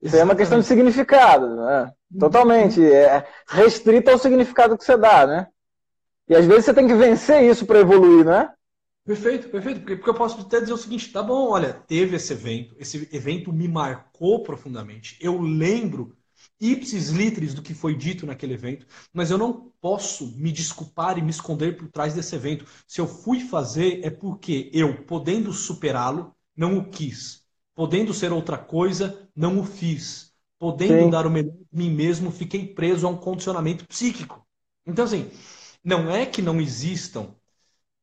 [0.01, 1.91] Isso é uma questão de significado, né?
[2.17, 2.81] Totalmente.
[2.85, 5.47] É restrito ao significado que você dá, né?
[6.27, 8.53] E às vezes você tem que vencer isso para evoluir, né?
[9.09, 9.79] Perfeito, perfeito.
[9.79, 13.09] Porque, porque eu posso até dizer o seguinte: tá bom, olha, teve esse evento, esse
[13.11, 15.17] evento me marcou profundamente.
[15.19, 16.15] Eu lembro
[16.61, 21.23] ipsis literis do que foi dito naquele evento, mas eu não posso me desculpar e
[21.23, 22.65] me esconder por trás desse evento.
[22.87, 27.43] Se eu fui fazer, é porque eu, podendo superá-lo, não o quis.
[27.73, 30.31] Podendo ser outra coisa, não o fiz.
[30.59, 31.09] Podendo Sim.
[31.09, 34.45] dar o melhor de mim mesmo, fiquei preso a um condicionamento psíquico.
[34.85, 35.31] Então, assim,
[35.83, 37.33] não é que não existam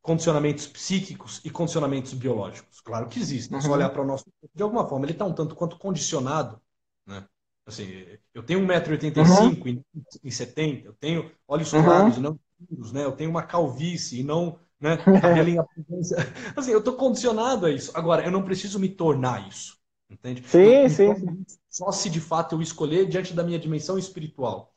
[0.07, 2.81] condicionamentos psíquicos e condicionamentos biológicos.
[2.81, 3.57] Claro que existem.
[3.57, 3.61] Uhum.
[3.61, 6.61] Se olhar para o nosso de alguma forma, ele está um tanto quanto condicionado.
[7.05, 7.25] Né?
[7.67, 10.03] Assim, eu tenho 1,85m uhum.
[10.23, 11.83] e 70 eu tenho olhos uhum.
[11.83, 13.05] claros e não escuros, né?
[13.05, 14.99] eu tenho uma calvície e não né?
[16.55, 17.91] assim, eu estou condicionado a isso.
[17.95, 19.77] Agora, eu não preciso me tornar isso.
[20.09, 20.47] Entende?
[20.47, 21.45] Sim, eu, sim, sim.
[21.69, 24.73] Só se de fato eu escolher diante da minha dimensão espiritual.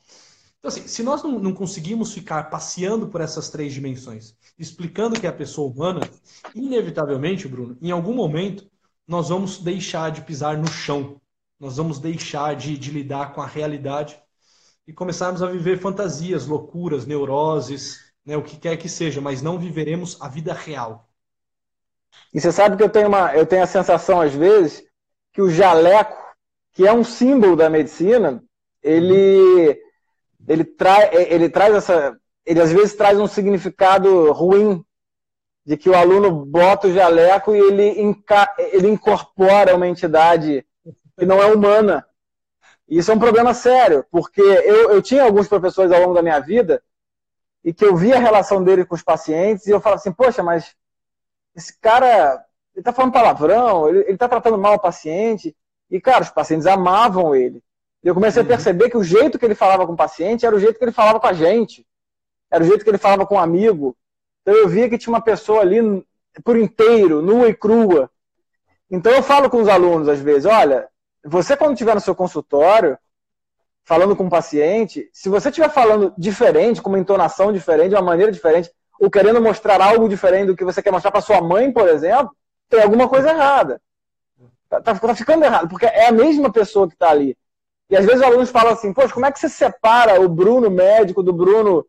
[0.59, 5.25] Então, assim, se nós não, não conseguimos ficar passeando por essas três dimensões, explicando que
[5.25, 6.01] é a pessoa humana,
[6.53, 8.69] inevitavelmente, Bruno, em algum momento,
[9.07, 11.19] nós vamos deixar de pisar no chão.
[11.59, 14.21] Nós vamos deixar de, de lidar com a realidade
[14.85, 19.57] e começarmos a viver fantasias, loucuras, neuroses, né, o que quer que seja, mas não
[19.57, 21.09] viveremos a vida real.
[22.33, 24.83] E você sabe que eu tenho, uma, eu tenho a sensação, às vezes,
[25.33, 26.17] que o jaleco,
[26.73, 28.43] que é um símbolo da medicina,
[28.81, 29.79] ele,
[30.49, 32.19] ele, trai, ele traz essa.
[32.45, 34.83] Ele às vezes traz um significado ruim,
[35.63, 40.65] de que o aluno bota o jaleco e ele, inca, ele incorpora uma entidade
[41.17, 42.03] que não é humana.
[42.87, 46.39] Isso é um problema sério, porque eu, eu tinha alguns professores ao longo da minha
[46.39, 46.81] vida
[47.63, 50.41] e que eu via a relação dele com os pacientes e eu falava assim, poxa,
[50.41, 50.75] mas
[51.55, 55.55] esse cara, ele tá falando palavrão, ele, ele tá tratando mal o paciente.
[55.91, 57.61] E, cara, os pacientes amavam ele.
[58.03, 58.47] E eu comecei uhum.
[58.47, 60.83] a perceber que o jeito que ele falava com o paciente era o jeito que
[60.83, 61.85] ele falava com a gente.
[62.51, 63.95] Era o jeito que ele falava com um amigo.
[64.41, 66.03] Então eu via que tinha uma pessoa ali
[66.43, 68.09] por inteiro, nua e crua.
[68.89, 70.87] Então eu falo com os alunos às vezes, olha,
[71.23, 72.97] você quando estiver no seu consultório,
[73.83, 78.01] falando com o paciente, se você estiver falando diferente, com uma entonação diferente, de uma
[78.01, 81.71] maneira diferente, ou querendo mostrar algo diferente do que você quer mostrar para sua mãe,
[81.71, 82.31] por exemplo,
[82.69, 83.81] tem alguma coisa errada.
[84.69, 87.35] Tá, tá, tá, ficando errado, porque é a mesma pessoa que está ali.
[87.89, 90.69] E às vezes os alunos falam assim, poxa, como é que você separa o Bruno
[90.69, 91.85] médico do Bruno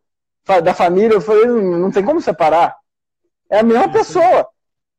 [0.63, 1.15] da família?
[1.15, 2.77] Eu falei, não, tem como separar.
[3.51, 4.49] É a mesma pessoa.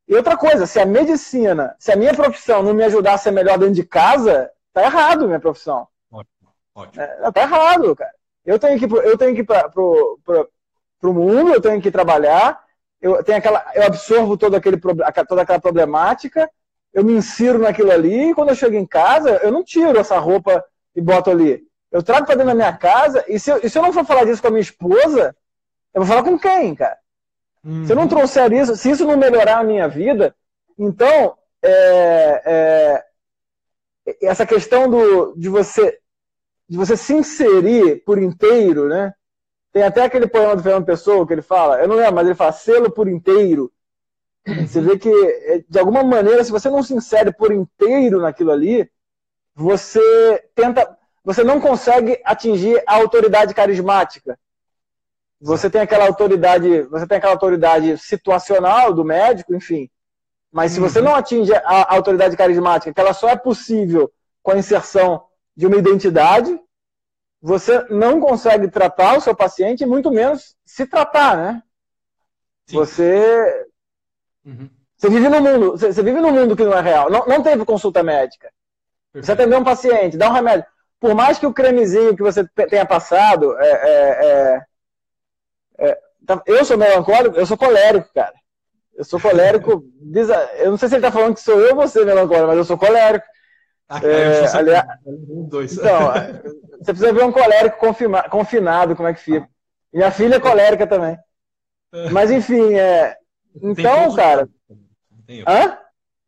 [0.07, 3.31] E outra coisa, se a medicina, se a minha profissão não me ajudar a ser
[3.31, 5.87] melhor dentro de casa, tá errado minha profissão.
[6.11, 7.01] Ótimo.
[7.01, 8.11] É, tá errado, cara.
[8.45, 12.61] Eu tenho que, eu tenho que ir para o mundo, eu tenho que trabalhar,
[13.01, 16.49] eu, tenho aquela, eu absorvo todo aquele, toda aquela problemática,
[16.93, 20.17] eu me insiro naquilo ali, e quando eu chego em casa, eu não tiro essa
[20.19, 20.63] roupa
[20.95, 21.63] e boto ali.
[21.91, 24.05] Eu trago para dentro da minha casa, e se, eu, e se eu não for
[24.05, 25.35] falar disso com a minha esposa,
[25.93, 26.97] eu vou falar com quem, cara?
[27.63, 27.85] Uhum.
[27.85, 30.35] Se eu não trouxer isso, se isso não melhorar a minha vida,
[30.77, 33.03] então, é,
[34.05, 35.99] é, essa questão do, de você
[36.67, 39.13] de você se inserir por inteiro, né?
[39.73, 42.35] Tem até aquele poema do Fernando Pessoa que ele fala, eu não lembro, mas ele
[42.35, 43.69] fala selo por inteiro.
[44.45, 48.51] Você vê que, é, de alguma maneira, se você não se insere por inteiro naquilo
[48.51, 48.89] ali,
[49.61, 54.37] você tenta, você não consegue atingir a autoridade carismática.
[55.39, 59.89] Você tem aquela autoridade, você tem aquela autoridade situacional do médico, enfim.
[60.51, 61.05] Mas se você uhum.
[61.05, 65.23] não atinge a autoridade carismática, que ela só é possível com a inserção
[65.55, 66.59] de uma identidade,
[67.41, 71.63] você não consegue tratar o seu paciente, muito menos se tratar, né?
[72.67, 72.77] Sim.
[72.77, 73.67] Você.
[74.45, 74.69] Uhum.
[74.97, 77.09] Você vive no mundo, você, você, vive num mundo que não é real.
[77.09, 78.51] Não, não teve consulta médica.
[79.13, 80.65] Você atendeu um paciente, dá um remédio.
[80.99, 86.63] Por mais que o cremezinho que você tenha passado, é, é, é, é tá, eu
[86.63, 88.33] sou melancólico, eu sou colérico, cara.
[88.95, 89.83] Eu sou colérico.
[90.59, 92.63] Eu não sei se ele está falando que sou eu ou você, melancólico, mas eu
[92.65, 93.25] sou colérico.
[93.87, 95.73] Ah, é, aliás, dois.
[95.73, 96.11] Então,
[96.77, 97.77] você precisa ver um colérico
[98.29, 99.47] confinado, como é que fica.
[99.93, 101.17] Minha filha é colérica também.
[102.11, 103.17] Mas enfim, é.
[103.61, 104.47] Então, cara.
[105.47, 105.77] Hã?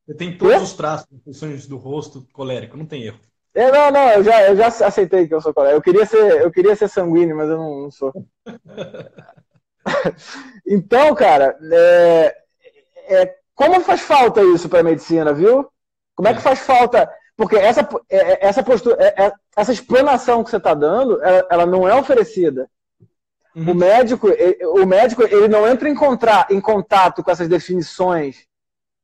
[0.05, 3.19] Você tem todos os traços, funções do rosto colérico, não tem erro.
[3.55, 5.77] É, não, não, eu já, eu já aceitei que eu sou colérico.
[5.77, 8.11] Eu queria ser, eu queria ser sanguíneo, mas eu não, não sou.
[10.67, 12.35] então, cara, é,
[13.07, 15.69] é, como faz falta isso para a medicina, viu?
[16.15, 17.09] Como é que faz falta?
[17.37, 18.97] Porque essa, é, é, essa postura,
[19.55, 22.67] essa explanação que você está dando, ela, ela, não é oferecida.
[23.55, 23.71] Uhum.
[23.71, 24.27] O médico,
[24.81, 28.47] o médico, ele não entra em, contra, em contato com essas definições.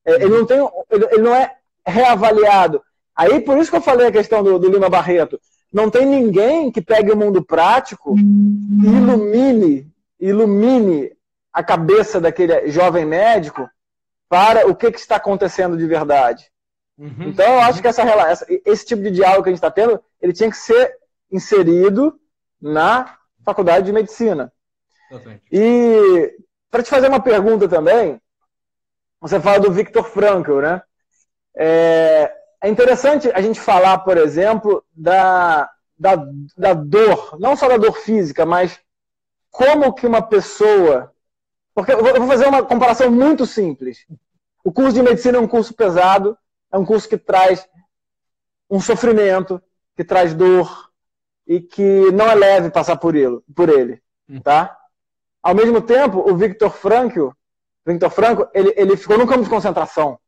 [0.05, 0.13] Uhum.
[0.13, 0.57] Ele não tem,
[0.89, 2.81] ele não é reavaliado.
[3.15, 5.39] Aí por isso que eu falei a questão do, do Lima Barreto.
[5.71, 11.11] Não tem ninguém que pegue o mundo prático e ilumine, ilumine
[11.53, 13.69] a cabeça daquele jovem médico
[14.27, 16.49] para o que, que está acontecendo de verdade.
[16.97, 18.03] Uhum, então eu acho que essa,
[18.65, 20.91] esse tipo de diálogo que a gente está tendo, ele tinha que ser
[21.31, 22.19] inserido
[22.61, 24.51] na faculdade de medicina.
[25.11, 25.43] Exatamente.
[25.51, 26.37] E
[26.69, 28.19] para te fazer uma pergunta também,
[29.19, 30.81] você fala do Viktor Frankl, né?
[31.55, 36.15] É, é interessante a gente falar, por exemplo, da, da,
[36.57, 38.79] da dor, não só da dor física, mas
[39.51, 41.13] como que uma pessoa.
[41.73, 44.05] Porque eu vou fazer uma comparação muito simples.
[44.63, 46.37] O curso de medicina é um curso pesado,
[46.71, 47.67] é um curso que traz
[48.69, 49.61] um sofrimento,
[49.95, 50.89] que traz dor
[51.47, 54.39] e que não é leve passar por ele, por ele, hum.
[54.39, 54.77] tá?
[55.41, 57.29] Ao mesmo tempo, o Victor Frankl,
[57.85, 60.19] Victor Frankl, ele, ele ficou no campo de concentração.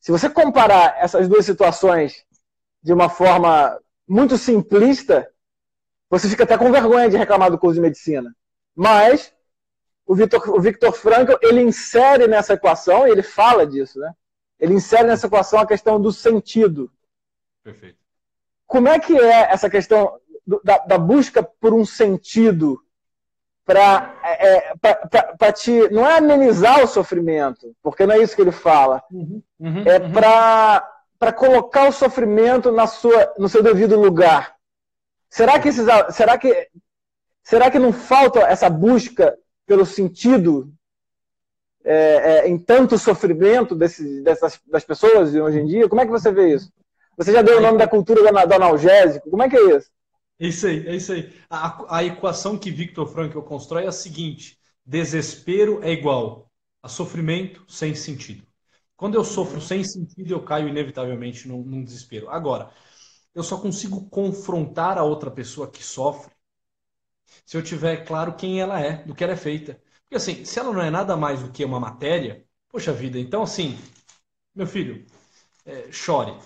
[0.00, 2.24] Se você comparar essas duas situações
[2.82, 5.28] de uma forma muito simplista,
[6.08, 8.34] você fica até com vergonha de reclamar do curso de medicina.
[8.74, 9.34] Mas
[10.06, 14.12] o Victor, o Victor Frankl, ele insere nessa equação, e ele fala disso, né?
[14.58, 16.90] Ele insere nessa equação a questão do sentido.
[17.62, 17.98] Perfeito.
[18.66, 22.80] Como é que é essa questão do, da, da, busca por um sentido
[23.66, 24.72] para é,
[25.40, 25.90] é te.
[25.90, 29.02] Não é amenizar o sofrimento, porque não é isso que ele fala.
[29.10, 30.12] Uhum, uhum, é uhum.
[30.12, 34.54] para colocar o sofrimento na sua, no seu devido lugar.
[35.28, 36.68] Será que, esses, será, que,
[37.42, 39.36] será que não falta essa busca
[39.66, 40.72] pelo sentido
[41.84, 45.88] é, é, em tanto sofrimento desse, dessas, das pessoas hoje em dia?
[45.88, 46.72] Como é que você vê isso?
[47.16, 49.28] Você já deu o nome da cultura do, analgésico?
[49.28, 49.90] Como é que é isso?
[50.38, 51.32] É isso aí, é isso aí.
[51.48, 56.50] A, a equação que Victor Frankl constrói é a seguinte: desespero é igual
[56.82, 58.46] a sofrimento sem sentido.
[58.96, 62.28] Quando eu sofro sem sentido, eu caio inevitavelmente num, num desespero.
[62.30, 62.70] Agora,
[63.34, 66.32] eu só consigo confrontar a outra pessoa que sofre
[67.44, 69.80] se eu tiver claro quem ela é, do que ela é feita.
[70.02, 73.42] Porque assim, se ela não é nada mais do que uma matéria, poxa vida, então
[73.42, 73.78] assim,
[74.54, 75.06] meu filho,
[75.66, 76.38] é, chore.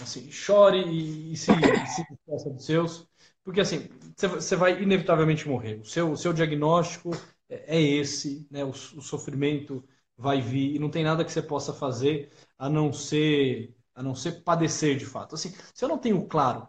[0.00, 3.08] Assim, chore e, e se, despeça dos seus.
[3.44, 5.80] Porque assim, você vai inevitavelmente morrer.
[5.80, 7.10] O seu, o seu diagnóstico
[7.48, 8.64] é, é esse, né?
[8.64, 9.84] O, o sofrimento
[10.16, 14.14] vai vir e não tem nada que você possa fazer a não ser a não
[14.14, 15.34] ser padecer de fato.
[15.34, 16.66] Assim, se eu não tenho claro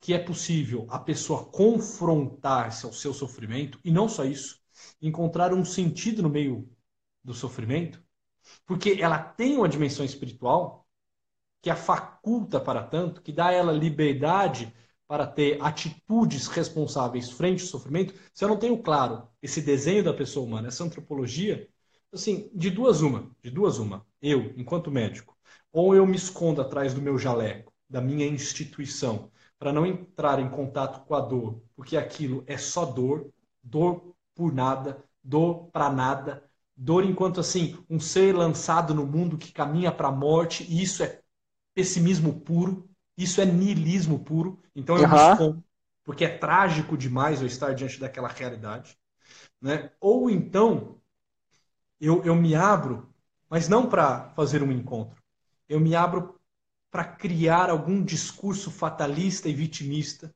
[0.00, 4.60] que é possível a pessoa confrontar-se ao seu sofrimento e não só isso,
[5.00, 6.68] encontrar um sentido no meio
[7.22, 8.02] do sofrimento,
[8.66, 10.86] porque ela tem uma dimensão espiritual
[11.62, 14.72] que a faculta para tanto, que dá a ela liberdade
[15.06, 20.14] para ter atitudes responsáveis frente ao sofrimento, se eu não tenho claro esse desenho da
[20.14, 21.68] pessoa humana, essa antropologia,
[22.12, 25.36] assim, de duas uma, de duas uma, eu, enquanto médico,
[25.72, 30.48] ou eu me escondo atrás do meu jaleco, da minha instituição, para não entrar em
[30.48, 33.30] contato com a dor, porque aquilo é só dor,
[33.62, 36.44] dor por nada, dor para nada,
[36.76, 41.02] dor enquanto assim um ser lançado no mundo que caminha para a morte, e isso
[41.02, 41.20] é
[41.74, 44.60] pessimismo puro, isso é niilismo puro.
[44.74, 45.08] Então eu uhum.
[45.08, 45.64] me escondo,
[46.04, 48.98] porque é trágico demais eu estar diante daquela realidade,
[49.60, 49.92] né?
[50.00, 51.00] Ou então
[52.00, 53.12] eu, eu me abro,
[53.48, 55.22] mas não para fazer um encontro.
[55.68, 56.40] Eu me abro
[56.90, 60.34] para criar algum discurso fatalista e vitimista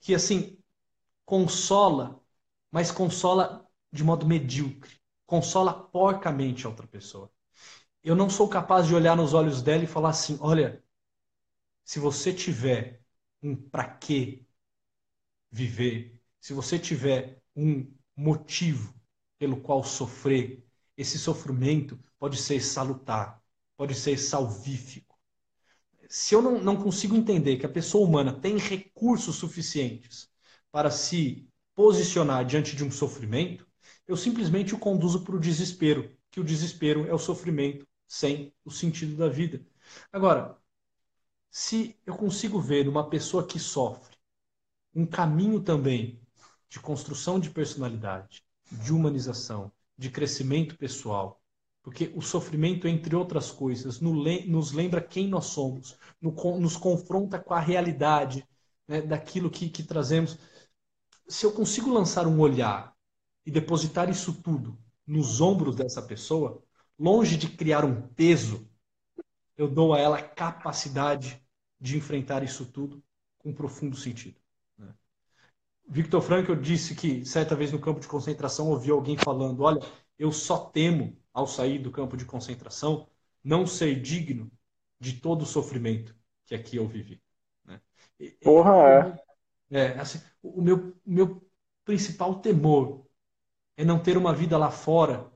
[0.00, 0.58] que assim
[1.24, 2.20] consola
[2.70, 7.30] mas consola de modo medíocre, consola porcamente a outra pessoa.
[8.04, 10.82] Eu não sou capaz de olhar nos olhos dela e falar assim: olha,
[11.84, 12.97] se você tiver
[13.42, 14.44] um para quê
[15.50, 17.86] viver, se você tiver um
[18.16, 18.94] motivo
[19.38, 20.64] pelo qual sofrer,
[20.96, 23.42] esse sofrimento pode ser salutar,
[23.76, 25.16] pode ser salvífico.
[26.08, 30.28] Se eu não, não consigo entender que a pessoa humana tem recursos suficientes
[30.70, 33.66] para se posicionar diante de um sofrimento,
[34.06, 36.16] eu simplesmente o conduzo para o desespero.
[36.30, 39.64] que o desespero é o sofrimento sem o sentido da vida.
[40.12, 40.58] Agora,
[41.58, 44.16] se eu consigo ver numa pessoa que sofre
[44.94, 46.22] um caminho também
[46.68, 51.42] de construção de personalidade, de humanização, de crescimento pessoal,
[51.82, 57.60] porque o sofrimento, entre outras coisas, nos lembra quem nós somos, nos confronta com a
[57.60, 58.46] realidade
[58.86, 60.38] né, daquilo que, que trazemos.
[61.26, 62.94] Se eu consigo lançar um olhar
[63.44, 66.62] e depositar isso tudo nos ombros dessa pessoa,
[66.96, 68.70] longe de criar um peso,
[69.56, 71.42] eu dou a ela capacidade
[71.80, 73.02] de enfrentar isso tudo
[73.38, 74.40] com profundo sentido.
[74.76, 74.92] Né?
[75.88, 79.80] Victor Frankl disse que certa vez no campo de concentração ouviu alguém falando: Olha,
[80.18, 83.08] eu só temo ao sair do campo de concentração,
[83.42, 84.50] não ser digno
[85.00, 87.22] de todo o sofrimento que aqui eu vivi.
[87.64, 87.80] Né?
[88.42, 89.22] Porra,
[89.70, 89.78] é.
[89.78, 91.48] é assim, o meu, meu
[91.84, 93.06] principal temor
[93.76, 95.30] é não ter uma vida lá fora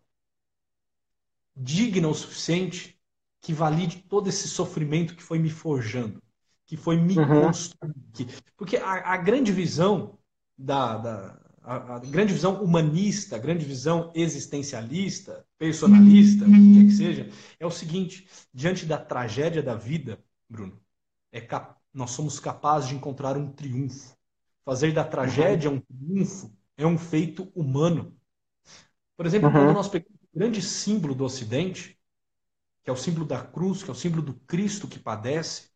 [1.54, 2.98] digna o suficiente
[3.40, 6.21] que valide todo esse sofrimento que foi me forjando,
[6.72, 7.42] que foi me uhum.
[7.42, 8.32] construindo.
[8.56, 10.18] Porque a, a grande visão
[10.56, 16.84] da, da, a, a, grande visão humanista, a grande visão existencialista, personalista, o que quer
[16.86, 17.28] que seja,
[17.60, 20.18] é o seguinte: diante da tragédia da vida,
[20.48, 20.80] Bruno,
[21.30, 21.76] é cap...
[21.92, 24.16] nós somos capazes de encontrar um triunfo.
[24.64, 28.16] Fazer da tragédia um triunfo é um feito humano.
[29.14, 29.54] Por exemplo, uhum.
[29.56, 31.98] quando nós pegamos o grande símbolo do Ocidente,
[32.82, 35.71] que é o símbolo da cruz, que é o símbolo do Cristo que padece,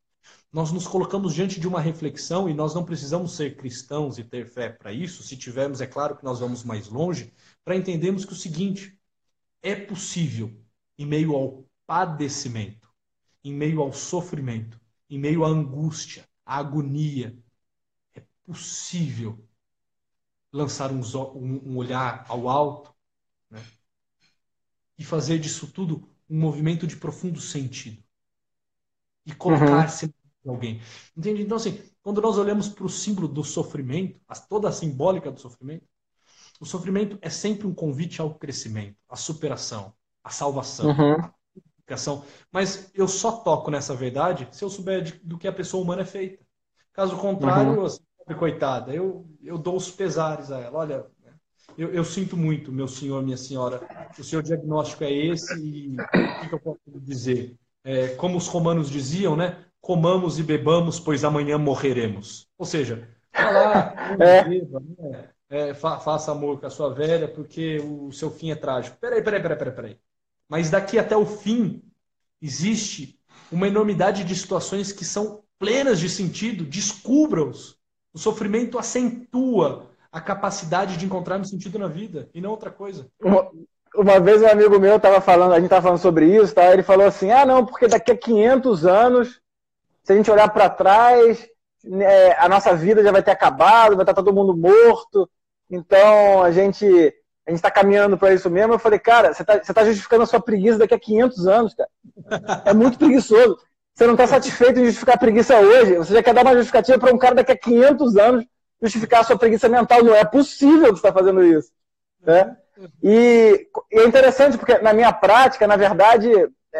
[0.53, 4.47] nós nos colocamos diante de uma reflexão e nós não precisamos ser cristãos e ter
[4.47, 5.23] fé para isso.
[5.23, 7.31] Se tivermos, é claro que nós vamos mais longe,
[7.63, 8.99] para entendermos que o seguinte:
[9.63, 10.59] é possível,
[10.97, 12.89] em meio ao padecimento,
[13.45, 17.37] em meio ao sofrimento, em meio à angústia, à agonia,
[18.15, 19.47] é possível
[20.51, 21.03] lançar um,
[21.67, 22.95] um olhar ao alto
[23.51, 23.63] né?
[24.97, 28.03] e fazer disso tudo um movimento de profundo sentido.
[29.27, 30.13] E colocar-se uhum
[30.51, 30.81] alguém.
[31.17, 31.43] Entende?
[31.43, 35.85] Então, assim, quando nós olhamos para o símbolo do sofrimento, toda a simbólica do sofrimento,
[36.61, 39.93] o sofrimento é sempre um convite ao crescimento, à superação,
[40.25, 41.13] à salvação, uhum.
[41.13, 42.25] à purificação.
[42.51, 46.03] Mas eu só toco nessa verdade se eu souber de, do que a pessoa humana
[46.03, 46.45] é feita.
[46.93, 47.85] Caso contrário, uhum.
[47.85, 48.01] assim,
[48.39, 50.79] coitada, eu, eu dou os pesares a ela.
[50.79, 51.07] Olha,
[51.77, 53.87] eu, eu, sinto muito, meu senhor, minha senhora,
[54.19, 57.55] o seu diagnóstico é esse e o que, que eu posso dizer?
[57.85, 59.63] É, como os romanos diziam, né?
[59.87, 62.49] Comamos e bebamos, pois amanhã morreremos.
[62.59, 64.43] Ou seja, vá lá, é.
[64.43, 65.29] beba, né?
[65.49, 68.97] é, fa faça amor com a sua velha, porque o seu fim é trágico.
[69.01, 69.99] Peraí, peraí, peraí, peraí, peraí.
[70.49, 71.81] Mas daqui até o fim,
[72.43, 73.17] existe
[73.51, 77.79] uma enormidade de situações que são plenas de sentido, descubra-os.
[78.13, 83.07] O sofrimento acentua a capacidade de encontrarmos sentido na vida e não outra coisa.
[83.23, 83.49] Uma,
[83.95, 86.73] uma vez um amigo meu estava falando, a gente estava falando sobre isso, tá?
[86.73, 89.46] ele falou assim: ah, não, porque daqui a 500 anos
[90.07, 91.45] se a gente olhar para trás,
[92.01, 95.29] é, a nossa vida já vai ter acabado, vai estar todo mundo morto.
[95.69, 96.87] Então a gente
[97.45, 98.75] a gente está caminhando para isso mesmo.
[98.75, 101.91] Eu falei, cara, você está tá justificando a sua preguiça daqui a 500 anos, cara.
[102.65, 103.59] É muito preguiçoso.
[103.95, 105.97] Você não está satisfeito em justificar a preguiça hoje.
[105.97, 108.45] Você já quer dar uma justificativa para um cara daqui a 500 anos
[108.81, 110.05] justificar a sua preguiça mental.
[110.05, 111.73] Não é possível que você está fazendo isso.
[112.23, 112.57] Né?
[113.03, 116.31] E, e é interessante porque na minha prática, na verdade,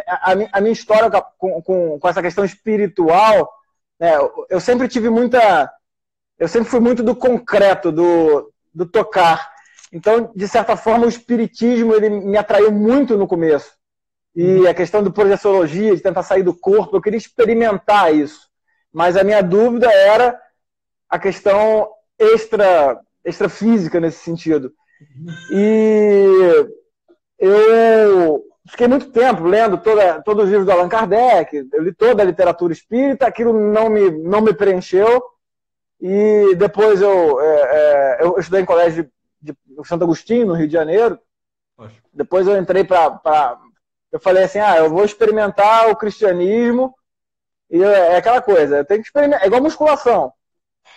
[0.07, 3.53] a, a minha história com, com, com, essa questão espiritual,
[3.99, 4.13] né,
[4.49, 5.71] eu sempre tive muita.
[6.39, 9.51] Eu sempre fui muito do concreto, do, do tocar.
[9.93, 13.73] Então, de certa forma, o espiritismo ele me atraiu muito no começo.
[14.35, 14.69] E uhum.
[14.69, 18.51] a questão do projeciologia, de tentar sair do corpo, eu queria experimentar isso.
[18.93, 20.39] Mas a minha dúvida era
[21.09, 21.89] a questão
[22.19, 24.75] extra, extra física nesse sentido.
[25.01, 25.35] Uhum.
[25.53, 26.69] E
[27.39, 32.23] eu fiquei muito tempo lendo toda, todos os livros do Allan Kardec, eu li toda
[32.23, 35.23] a literatura espírita, aquilo não me, não me preencheu.
[36.01, 39.11] E depois eu, é, é, eu estudei em colégio
[39.41, 41.19] de, de, Santo Agostinho, no Rio de Janeiro.
[41.77, 41.95] Poxa.
[42.13, 43.59] Depois eu entrei para.
[44.13, 46.95] Eu falei assim: ah, eu vou experimentar o cristianismo.
[47.71, 49.43] E é, é aquela coisa, eu tenho que experimentar.
[49.43, 50.33] É igual musculação.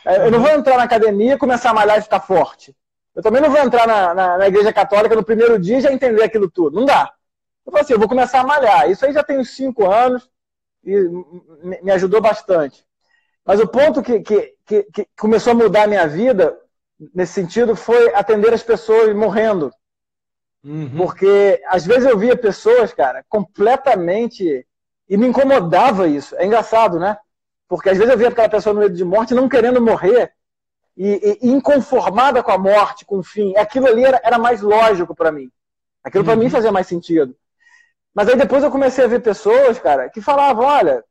[0.06, 2.76] É, eu não vou entrar na academia, começar a malhar e ficar forte.
[3.16, 5.92] Eu também não vou entrar na, na, na igreja católica no primeiro dia e já
[5.92, 6.76] entender aquilo tudo.
[6.76, 7.12] Não dá.
[7.70, 8.90] Eu falei assim, eu vou começar a malhar.
[8.90, 10.28] Isso aí já tem uns cinco anos
[10.84, 10.96] e
[11.84, 12.84] me ajudou bastante.
[13.46, 16.58] Mas o ponto que, que, que, que começou a mudar a minha vida,
[17.14, 19.72] nesse sentido, foi atender as pessoas morrendo.
[20.64, 20.98] Uhum.
[20.98, 24.66] Porque às vezes eu via pessoas, cara, completamente.
[25.08, 26.36] E me incomodava isso.
[26.38, 27.18] É engraçado, né?
[27.68, 30.34] Porque às vezes eu via aquela pessoa no meio de morte não querendo morrer
[30.98, 33.56] e, e, inconformada com a morte, com o fim.
[33.56, 35.52] Aquilo ali era, era mais lógico para mim.
[36.04, 36.52] Aquilo para mim Uhum.
[36.52, 37.36] fazia mais sentido.
[38.14, 41.04] Mas aí depois eu comecei a ver pessoas, cara, que falavam, olha,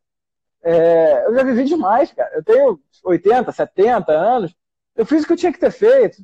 [0.63, 2.31] é, eu já vivi demais, cara.
[2.35, 4.55] Eu tenho 80, 70 anos,
[4.97, 6.23] eu fiz o que eu tinha que ter feito.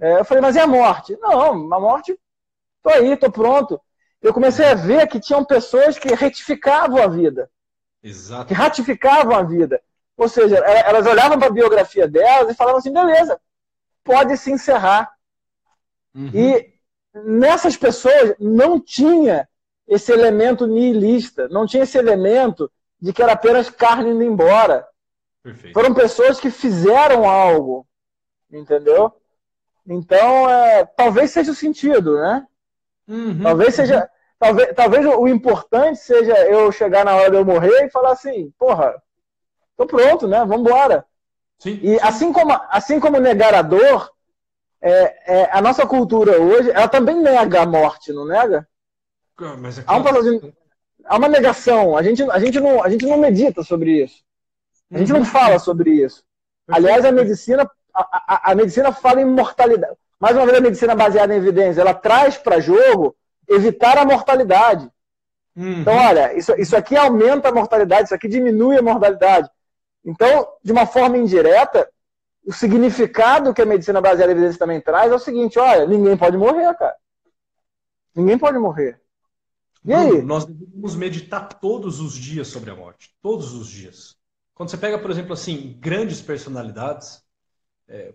[0.00, 1.16] É, eu falei, mas e a morte?
[1.20, 2.18] Não, a morte,
[2.82, 3.80] tô aí, tô pronto.
[4.20, 7.50] Eu comecei a ver que tinham pessoas que retificavam a vida,
[8.02, 8.46] Exato.
[8.46, 9.80] que ratificavam a vida.
[10.16, 13.38] Ou seja, elas olhavam para a biografia delas e falavam assim, beleza,
[14.02, 15.12] pode se encerrar.
[16.14, 16.30] Uhum.
[16.32, 16.72] E
[17.14, 19.48] nessas pessoas não tinha
[19.86, 22.70] esse elemento nihilista, não tinha esse elemento
[23.00, 24.86] de que era apenas carne indo embora.
[25.42, 25.74] Perfeito.
[25.74, 27.86] Foram pessoas que fizeram algo,
[28.50, 29.12] entendeu?
[29.86, 32.46] Então, é, talvez seja o sentido, né?
[33.06, 33.42] Uhum.
[33.42, 34.08] Talvez seja,
[34.38, 38.50] talvez, talvez o importante seja eu chegar na hora de eu morrer e falar assim,
[38.58, 38.94] porra,
[39.76, 40.38] tô pronto, né?
[40.40, 41.04] Vamos embora.
[41.58, 41.98] Sim, E sim.
[42.02, 44.10] assim como, assim como negar a dor,
[44.80, 48.66] é, é, a nossa cultura hoje, ela também nega a morte, não nega?
[49.58, 50.02] Mas aqui- Há, um
[51.06, 51.96] há uma negação.
[51.96, 54.22] A gente, a, gente não, a gente não medita sobre isso.
[54.92, 55.24] A gente não Uhum.
[55.26, 56.22] fala sobre isso.
[56.68, 58.02] Aliás, a medicina, a,
[58.48, 59.96] a, a medicina fala em mortalidade.
[60.20, 63.14] Mais uma vez, a medicina baseada em evidência, ela traz para jogo
[63.48, 64.88] evitar a mortalidade.
[65.56, 65.80] Uhum.
[65.80, 69.48] Então, olha, isso, isso aqui aumenta a mortalidade, isso aqui diminui a mortalidade.
[70.04, 71.88] Então, de uma forma indireta,
[72.46, 76.16] o significado que a medicina baseada em evidência também traz é o seguinte: olha, ninguém
[76.16, 76.94] pode morrer, cara.
[78.14, 79.00] Ninguém pode morrer.
[79.84, 83.14] Bruno, nós devemos meditar todos os dias sobre a morte.
[83.22, 84.16] Todos os dias.
[84.54, 87.22] Quando você pega, por exemplo, assim, grandes personalidades,
[87.88, 88.14] é,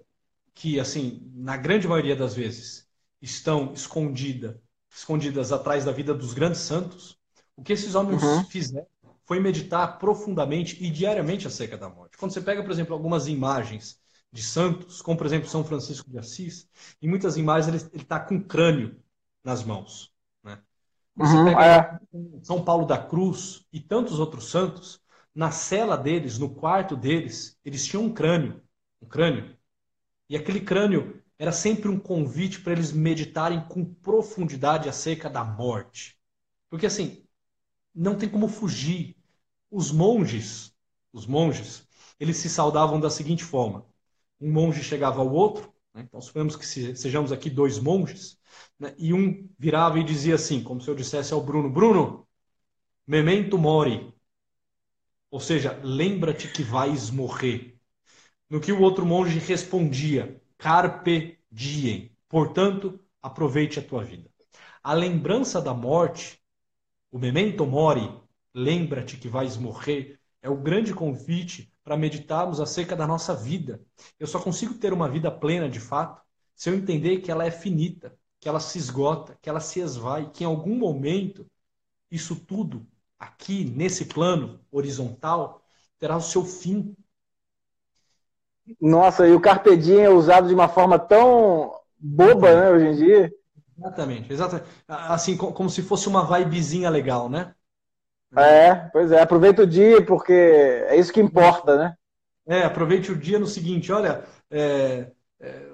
[0.53, 2.88] que, assim, na grande maioria das vezes,
[3.22, 7.17] estão escondida, escondidas atrás da vida dos grandes santos,
[7.55, 8.45] o que esses homens Uhum.
[8.45, 8.88] fizeram
[9.26, 12.17] foi meditar profundamente e diariamente acerca da morte.
[12.17, 13.99] Quando você pega, por exemplo, algumas imagens
[14.32, 16.67] de santos, como, por exemplo, São Francisco de Assis,
[17.01, 18.99] em muitas imagens ele está com o crânio
[19.43, 20.11] nas mãos.
[21.20, 21.99] Você Uhum, pega é.
[22.43, 25.01] São Paulo da Cruz e tantos outros santos,
[25.36, 28.61] na cela deles, no quarto deles, eles tinham um crânio,
[29.01, 29.55] um crânio.
[30.30, 36.17] E aquele crânio era sempre um convite para eles meditarem com profundidade acerca da morte.
[36.70, 37.26] Porque assim,
[37.93, 39.15] não tem como fugir.
[39.72, 40.74] Os monges,
[41.13, 41.88] os monges,
[42.20, 43.86] eles se saudavam da seguinte forma:
[44.41, 45.74] um monge chegava ao outro?
[45.96, 48.40] Então suponhamos que se- sejamos aqui dois monges,
[48.80, 48.94] né?
[48.98, 52.28] e um virava e dizia assim, como se eu dissesse ao Bruno: Bruno,
[53.08, 54.14] memento mori.
[55.32, 57.78] Ou seja, lembra-te que vais morrer.
[58.50, 62.12] No que o outro monge respondia: Carpe diem.
[62.30, 64.30] Portanto, aproveite a tua vida.
[64.84, 66.40] A lembrança da morte,
[67.12, 68.12] o memento mori,
[68.54, 73.82] lembra-te que vais morrer, é o grande convite para meditarmos acerca da nossa vida.
[74.20, 76.22] Eu só consigo ter uma vida plena de fato
[76.56, 80.30] se eu entender que ela é finita, que ela se esgota, que ela se esvai,
[80.32, 81.48] que em algum momento
[82.12, 82.86] isso tudo
[83.20, 85.64] aqui nesse plano horizontal
[86.00, 86.96] terá o seu fim.
[88.80, 92.96] Nossa, e o Carpe Diem é usado de uma forma tão boba, né, hoje em
[92.96, 93.32] dia.
[93.78, 94.70] Exatamente, exatamente.
[94.88, 97.56] Assim, co- como se fosse uma vibezinha legal, né?
[98.36, 101.96] É, pois é, aproveita o dia, porque é isso que importa, né?
[102.48, 105.70] É, aproveite o dia no seguinte, olha, é, é,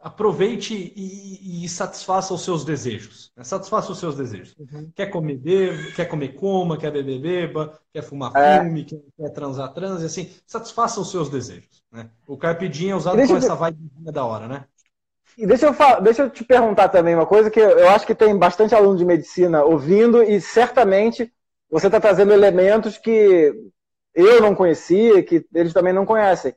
[0.00, 3.32] aproveite e, e satisfaça os seus desejos.
[3.36, 3.44] né?
[3.44, 4.56] Satisfaça os seus desejos.
[4.94, 8.58] Quer comer, beba, quer comer, coma, quer beber, beba, quer fumar, É.
[8.60, 11.82] fume, quer, quer transar, transe, assim, satisfaça os seus desejos.
[11.92, 12.10] Né?
[12.26, 14.64] O Carpe Diem é usado com eu- essa vibezinha da hora, né?
[15.36, 18.14] E deixa eu, falar, deixa eu te perguntar também uma coisa que eu acho que
[18.14, 21.32] tem bastante aluno de medicina ouvindo e certamente
[21.70, 23.52] você está trazendo elementos que
[24.14, 26.54] eu não conhecia, que eles também não conhecem.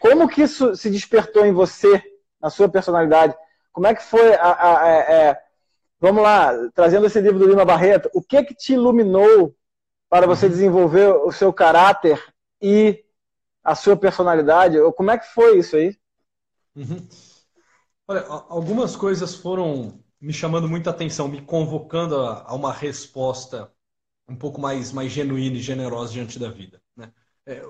[0.00, 2.02] Como que isso se despertou em você,
[2.40, 3.36] na sua personalidade?
[3.72, 5.42] Como é que foi a, a- a- é,
[6.00, 9.54] vamos lá, trazendo esse livro do Lima Barreto, o que que te iluminou
[10.10, 12.22] para você desenvolver o seu caráter
[12.62, 13.04] e
[13.64, 14.78] a sua personalidade?
[14.96, 15.96] Como é que foi isso aí?
[16.74, 17.08] Uhum.
[18.06, 23.71] Olha, algumas coisas foram me chamando muita atenção, me convocando a, a uma resposta
[24.28, 26.80] um pouco mais, mais genuína e generosa diante da vida.
[26.96, 27.12] Né?
[27.46, 27.62] É,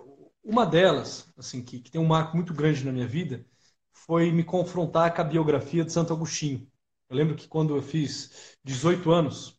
[0.44, 3.44] uma delas, assim, que, que tem um marco muito grande na minha vida,
[3.92, 6.66] foi me confrontar com a biografia de Santo Agostinho.
[7.08, 9.58] Eu lembro que quando eu fiz 18 anos,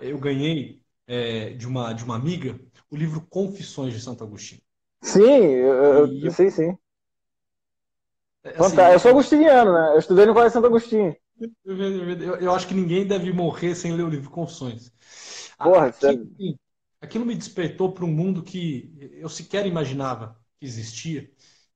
[0.00, 2.60] eu ganhei é, de, uma, de uma amiga
[2.90, 4.62] o livro Confissões de Santo Agostinho.
[5.02, 6.78] Sim, eu, eu- eu- sim, sim.
[8.44, 9.94] É, assim, eu sou agostiniano, né?
[9.94, 11.16] Eu estudei no Colégio Santo Agostinho.
[11.64, 14.92] Eu, eu acho que ninguém deve morrer sem ler o livro Confissões.
[15.62, 16.36] Porra, aquilo,
[17.00, 21.30] aquilo me despertou para um mundo que eu sequer imaginava que existia,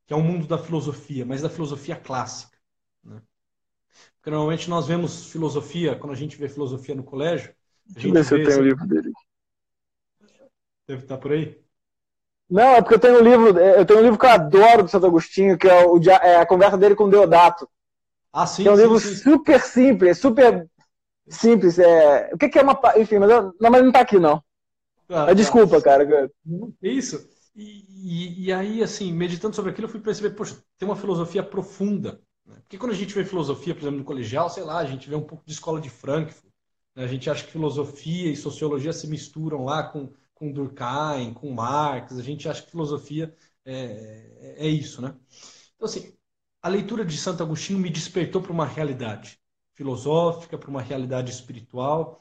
[0.07, 2.59] que é o mundo da filosofia, mas da filosofia clássica.
[3.03, 3.23] né?
[4.17, 7.55] Porque normalmente nós vemos filosofia, quando a gente vê filosofia no colégio.
[7.87, 9.13] Deixa eu ver se eu tenho o livro dele.
[10.89, 11.65] Deve estar por aí.
[12.49, 14.89] Não, é porque eu tenho um livro, eu tenho um livro que eu adoro do
[14.91, 17.69] Santo Agostinho, que é, o, é a conversa dele com Deodato.
[18.33, 18.63] Ah, sim.
[18.63, 19.17] Que é um sim, livro sim.
[19.17, 20.69] super simples, super
[21.29, 21.79] simples.
[21.79, 22.31] É...
[22.33, 22.79] O que, que é uma.
[22.97, 23.55] Enfim, mas eu...
[23.61, 24.43] não, mas não tá aqui, não.
[25.09, 26.31] Ah, Mas desculpa, cara.
[26.83, 27.29] É isso.
[27.55, 31.43] E, e, e, aí, assim, meditando sobre aquilo, eu fui perceber, poxa, tem uma filosofia
[31.43, 32.21] profunda.
[32.45, 32.57] Né?
[32.63, 35.15] Porque quando a gente vê filosofia, por exemplo, no colegial, sei lá, a gente vê
[35.15, 36.53] um pouco de escola de Frankfurt.
[36.97, 37.05] Né?
[37.05, 42.19] A gente acha que filosofia e sociologia se misturam lá com, com Durkheim, com Marx.
[42.19, 45.15] A gente acha que filosofia é, é isso, né?
[45.77, 46.13] Então, assim,
[46.63, 49.39] a leitura de Santo Agostinho me despertou para uma realidade
[49.75, 52.21] filosófica, para uma realidade espiritual.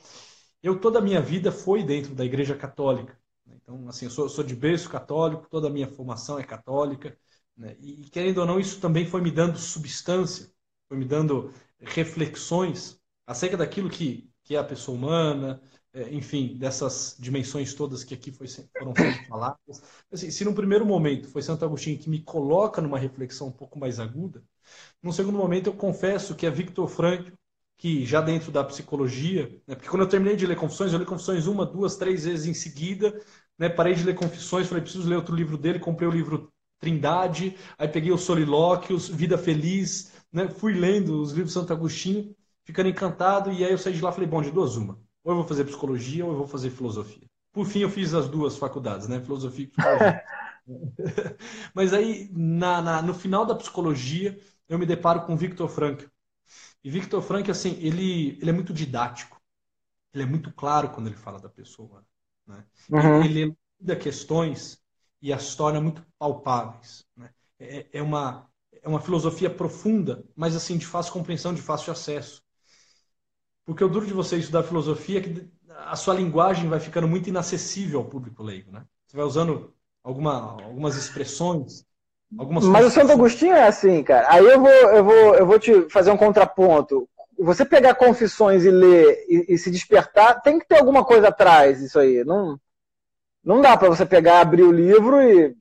[0.62, 3.18] Eu, toda a minha vida, foi dentro da Igreja Católica.
[3.48, 7.18] Então, assim, eu sou, sou de berço católico, toda a minha formação é católica.
[7.58, 7.76] Né?
[7.80, 10.52] E, querendo ou não, isso também foi me dando substância,
[10.88, 15.62] foi me dando reflexões acerca daquilo que, que é a pessoa humana,
[15.94, 18.94] é, enfim, dessas dimensões todas que aqui foi, foram
[19.30, 19.84] faladas.
[20.12, 23.78] Assim, se no primeiro momento foi Santo Agostinho que me coloca numa reflexão um pouco
[23.78, 24.44] mais aguda,
[25.02, 27.34] no segundo momento eu confesso que é Victor Frankl,
[27.84, 31.06] que já dentro da psicologia, né, porque quando eu terminei de ler Confissões, eu li
[31.06, 33.14] Confissões uma, duas, três vezes em seguida,
[33.60, 37.58] né, parei de ler Confissões, falei, preciso ler outro livro dele, comprei o livro Trindade,
[37.78, 42.34] aí peguei os Solilóquios, Vida Feliz, né, fui lendo os livros de Santo Agostinho,
[42.66, 45.34] ficando encantado, e aí eu saí de lá e falei, bom, de duas uma, ou
[45.34, 47.28] eu vou fazer psicologia ou eu vou fazer filosofia.
[47.52, 50.16] Por fim, eu fiz as duas faculdades, né, filosofia e psicologia.
[51.74, 56.06] Mas aí, na, na, no final da psicologia, eu me deparo com Victor Frankl.
[56.84, 59.42] E Victor Frankl, assim, ele, ele é muito didático.
[60.14, 62.06] Ele é muito claro quando ele fala da pessoa.
[62.46, 62.64] Né?
[62.92, 63.24] Uhum.
[63.24, 63.42] Ele
[63.84, 64.82] elucida questões
[65.22, 67.06] e as torna muito palpáveis.
[67.16, 67.30] Né?
[67.60, 72.44] É, é, uma, é uma filosofia profunda, mas assim de fácil compreensão, de fácil acesso.
[73.66, 77.30] Porque o duro de você estudar filosofia é que a sua linguagem vai ficando muito
[77.30, 78.72] inacessível ao público leigo.
[78.72, 78.86] Né?
[79.08, 79.74] Você vai usando
[80.04, 81.86] alguma, algumas expressões.
[82.38, 84.28] Algumas mas o Santo Agostinho é assim, cara.
[84.30, 87.08] Aí eu vou, eu, vou, eu vou te fazer um contraponto
[87.38, 91.82] você pegar confissões e ler e, e, se despertar, tem que ter alguma coisa atrás
[91.82, 92.24] isso aí.
[92.24, 92.60] Não,
[93.44, 95.56] não dá para você pegar, abrir o livro e.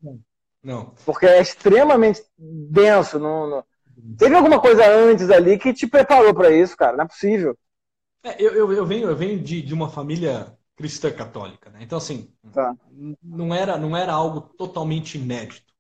[0.62, 0.94] Não.
[1.04, 3.18] Porque é extremamente denso.
[3.18, 3.64] Não, não...
[4.16, 6.96] Teve alguma coisa antes ali que te preparou para isso, cara.
[6.96, 7.58] Não é possível.
[8.22, 11.80] É, eu, eu, eu, venho, eu venho de, de uma família cristã católica, né?
[11.82, 12.74] Então, assim, tá.
[13.22, 15.71] não, era, não era algo totalmente inédito.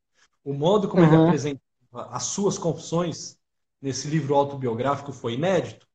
[0.44, 1.14] O modo como uhum.
[1.14, 1.62] ele apresentava
[2.10, 3.38] as suas confissões
[3.80, 5.86] nesse livro autobiográfico foi inédito,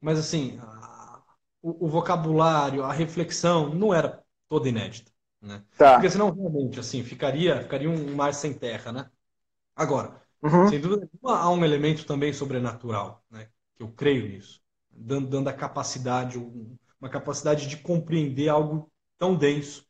[0.00, 1.22] mas assim, a,
[1.60, 5.10] o, o, vocabulário, a reflexão não era toda inédita.
[5.40, 5.62] Né?
[5.76, 5.94] Tá.
[5.94, 8.92] Porque senão realmente assim, ficaria, ficaria um mar sem terra.
[8.92, 9.10] Né?
[9.74, 10.68] Agora, uhum.
[10.68, 13.48] sem dúvida nenhuma, há um elemento também sobrenatural, né?
[13.74, 19.84] que eu creio nisso, dando, dando a capacidade, uma capacidade de compreender algo tão denso,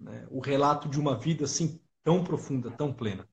[0.00, 0.26] né?
[0.30, 3.28] o relato de uma vida assim tão profunda, tão plena.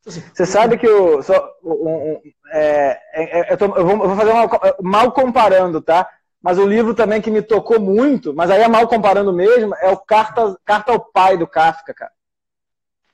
[0.00, 1.22] Então, assim, Você sabe que o.
[1.22, 1.72] Só, um,
[2.12, 2.20] um,
[2.52, 4.48] é, é, eu, tô, eu, vou, eu, vou, fazer uma.
[4.80, 6.08] Mal comparando, tá?
[6.40, 9.88] Mas o livro também que me tocou muito, mas aí é mal comparando mesmo, é
[9.90, 12.12] o Carta, Carta ao Pai do Kafka, cara.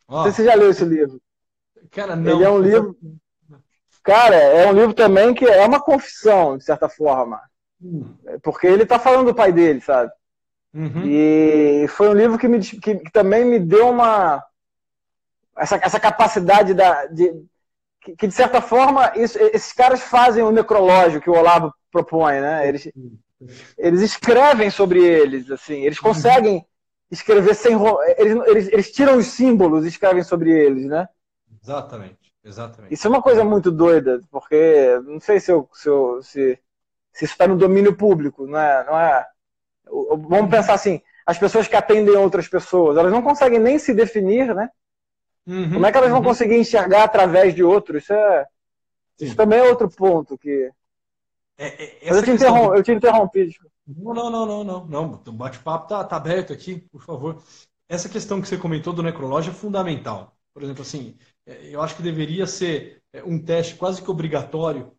[0.08, 0.16] Oh.
[0.16, 1.20] Não sei se você já leu esse livro.
[1.90, 2.32] Cara, não.
[2.32, 2.96] Ele é um livro.
[4.02, 7.40] Cara, é um livro também que é uma confissão, de certa forma.
[7.82, 8.14] Hum.
[8.42, 10.10] Porque ele tá falando do pai dele, sabe?
[10.72, 11.04] Uhum.
[11.04, 14.42] E foi um livro que, me, que, que também me deu uma
[15.58, 17.32] essa, essa capacidade da, de,
[18.00, 22.40] que, que, de certa forma, isso, esses caras fazem o necrológio que o Olavo propõe,
[22.40, 22.68] né?
[22.68, 22.90] Eles,
[23.76, 26.64] eles escrevem sobre eles, assim, eles conseguem
[27.10, 27.76] escrever sem.
[28.16, 31.08] Eles, eles, eles tiram os símbolos e escrevem sobre eles, né?
[31.62, 32.94] Exatamente, exatamente.
[32.94, 36.58] Isso é uma coisa muito doida, porque não sei se, eu, se, eu, se,
[37.12, 39.26] se isso está no domínio público, não é, não é.
[40.28, 44.54] Vamos pensar assim: as pessoas que atendem outras pessoas, elas não conseguem nem se definir,
[44.54, 44.70] né?
[45.48, 46.26] Uhum, Como é que elas vão uhum.
[46.26, 48.02] conseguir enxergar através de outros?
[48.02, 48.46] Isso, é...
[49.18, 50.70] Isso também é outro ponto que.
[51.56, 52.74] É, é, eu te, interrom...
[52.74, 53.56] eu te interrompi.
[53.86, 54.86] Não, não, não, não, não.
[54.86, 55.22] não.
[55.26, 57.42] O bate-papo tá, tá aberto aqui, por favor.
[57.88, 60.36] Essa questão que você comentou do necrológio é fundamental.
[60.52, 64.92] Por exemplo, assim, é, eu acho que deveria ser é, um teste quase que obrigatório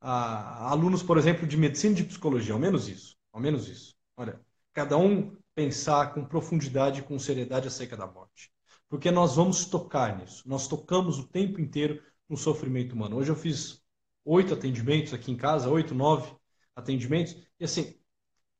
[0.00, 3.14] a alunos, por exemplo, de medicina e de psicologia, ao menos isso.
[3.32, 3.94] Ao menos isso.
[4.16, 4.40] Olha,
[4.74, 8.50] cada um pensar com profundidade e com seriedade acerca da morte
[8.92, 10.46] porque nós vamos tocar nisso.
[10.46, 13.16] Nós tocamos o tempo inteiro no sofrimento humano.
[13.16, 13.82] Hoje eu fiz
[14.22, 16.30] oito atendimentos aqui em casa, oito, nove
[16.76, 17.98] atendimentos, e assim,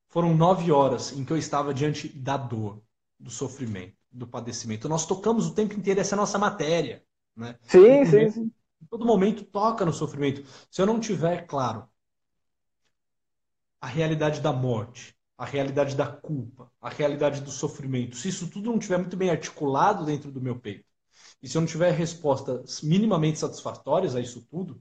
[0.08, 2.82] foram nove horas em que eu estava diante da dor,
[3.20, 4.88] do sofrimento, do padecimento.
[4.88, 7.04] Nós tocamos o tempo inteiro, essa é a nossa matéria.
[7.36, 7.58] Né?
[7.60, 8.52] Sim, sim, sim.
[8.80, 10.48] Em todo momento toca no sofrimento.
[10.70, 11.86] Se eu não tiver claro
[13.78, 18.70] a realidade da morte, a realidade da culpa, a realidade do sofrimento, se isso tudo
[18.70, 20.84] não estiver muito bem articulado dentro do meu peito,
[21.43, 24.80] e se eu não tiver respostas minimamente satisfatórias a isso tudo,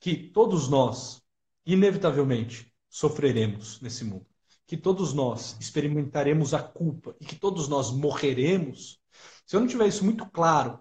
[0.00, 1.20] que todos nós,
[1.66, 4.24] inevitavelmente, sofreremos nesse mundo,
[4.66, 8.98] que todos nós experimentaremos a culpa e que todos nós morreremos,
[9.44, 10.80] se eu não tiver isso muito claro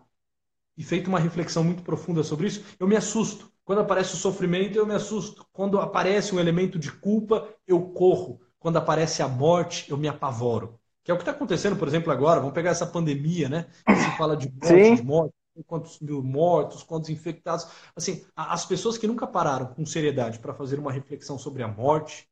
[0.78, 3.52] e feito uma reflexão muito profunda sobre isso, eu me assusto.
[3.66, 5.46] Quando aparece o sofrimento, eu me assusto.
[5.52, 8.47] Quando aparece um elemento de culpa, eu corro.
[8.60, 10.80] Quando aparece a morte, eu me apavoro.
[11.03, 12.39] Que é o que está acontecendo, por exemplo, agora.
[12.39, 13.68] Vamos pegar essa pandemia, né?
[13.86, 15.34] Que se fala de morte, de morte,
[15.66, 17.68] quantos mil mortos, quantos infectados.
[17.95, 22.28] Assim, as pessoas que nunca pararam com seriedade para fazer uma reflexão sobre a morte,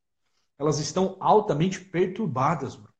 [0.59, 2.76] elas estão altamente perturbadas.
[2.76, 2.93] Bro.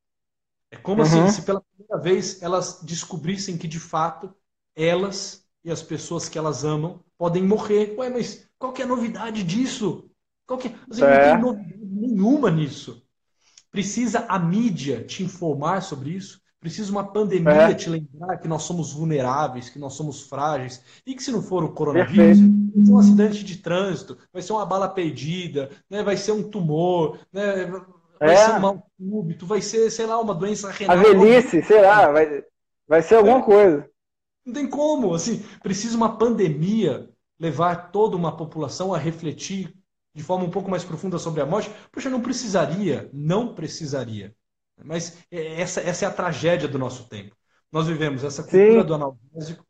[0.72, 1.08] É como uhum.
[1.08, 4.34] assim, se pela primeira vez elas descobrissem que de fato
[4.76, 7.96] elas e as pessoas que elas amam podem morrer.
[7.98, 10.10] Ué, mas qual que é a novidade disso?
[10.46, 10.76] Qual que é?
[10.90, 11.38] Assim, é.
[11.38, 13.05] Não tem novidade nenhuma nisso.
[13.76, 16.40] Precisa a mídia te informar sobre isso?
[16.62, 17.74] Precisa uma pandemia é.
[17.74, 21.62] te lembrar que nós somos vulneráveis, que nós somos frágeis, e que se não for
[21.62, 22.72] o coronavírus, Perfeito.
[22.74, 26.02] vai ser um acidente de trânsito, vai ser uma bala perdida, né?
[26.02, 27.66] vai ser um tumor, né?
[28.18, 28.38] vai é.
[28.38, 30.98] ser um mal súbito, vai ser, sei lá, uma doença renal.
[30.98, 32.44] A velhice, sei lá, vai,
[32.88, 33.44] vai ser alguma é.
[33.44, 33.90] coisa.
[34.46, 39.76] Não tem como, assim, precisa uma pandemia levar toda uma população a refletir
[40.16, 41.70] de forma um pouco mais profunda sobre a morte.
[41.92, 44.34] Poxa, não precisaria, não precisaria.
[44.84, 47.36] Mas é, essa, essa é a tragédia do nosso tempo.
[47.72, 48.88] Nós vivemos essa cultura Sim.
[48.88, 49.66] do analgésico,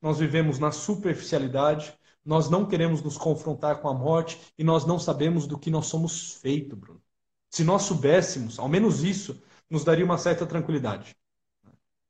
[0.00, 4.98] nós vivemos na superficialidade, nós não queremos nos confrontar com a morte e nós não
[4.98, 7.02] sabemos do que nós somos feitos, Bruno.
[7.50, 11.14] Se nós soubéssemos, ao menos isso, nos daria uma certa tranquilidade.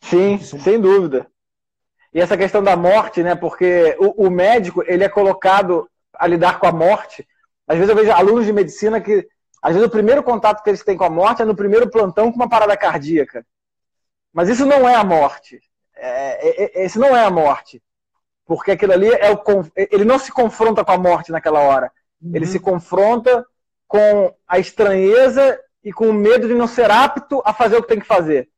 [0.00, 1.26] Sim, sem dúvida.
[2.12, 3.34] E essa questão da morte, né?
[3.34, 7.26] Porque o, o, médico ele é colocado a lidar com a morte.
[7.66, 9.26] Às vezes eu vejo alunos de medicina que,
[9.62, 12.30] às vezes, o primeiro contato que eles têm com a morte é no primeiro plantão
[12.30, 13.46] com uma parada cardíaca.
[14.32, 15.60] Mas isso não é a morte.
[15.96, 17.82] É, é, é, esse não é a morte.
[18.44, 19.40] Porque aquilo ali é o.
[19.74, 21.90] Ele não se confronta com a morte naquela hora.
[22.20, 22.32] Uhum.
[22.34, 23.46] Ele se confronta
[23.86, 27.88] com a estranheza e com o medo de não ser apto a fazer o que
[27.88, 28.48] tem que fazer.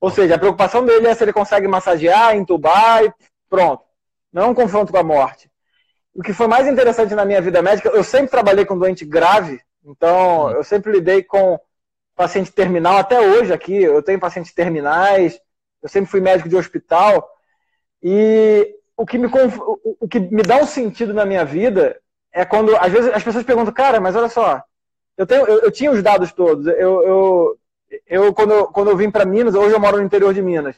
[0.00, 3.12] Ou seja, a preocupação dele é se ele consegue massagear, entubar e
[3.48, 3.84] pronto.
[4.32, 5.50] Não é um confronto com a morte.
[6.16, 9.60] O que foi mais interessante na minha vida médica, eu sempre trabalhei com doente grave,
[9.84, 11.60] então eu sempre lidei com
[12.14, 15.38] paciente terminal, até hoje aqui, eu tenho pacientes terminais,
[15.82, 17.28] eu sempre fui médico de hospital,
[18.02, 19.28] e o que me,
[20.00, 22.00] o que me dá um sentido na minha vida
[22.32, 24.62] é quando, às vezes, as pessoas perguntam, cara, mas olha só,
[25.18, 27.58] eu, tenho, eu, eu tinha os dados todos, eu, eu,
[28.06, 30.76] eu quando, eu, quando eu vim para Minas, hoje eu moro no interior de Minas.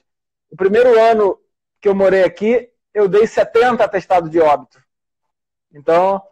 [0.51, 1.39] O primeiro ano
[1.81, 4.88] que eu morei aqui, eu dei 70 atestados de óbito.
[5.73, 6.23] Então,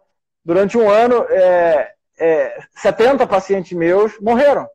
[0.43, 4.67] durante um ano, é, é, 70 pacientes meus morreram.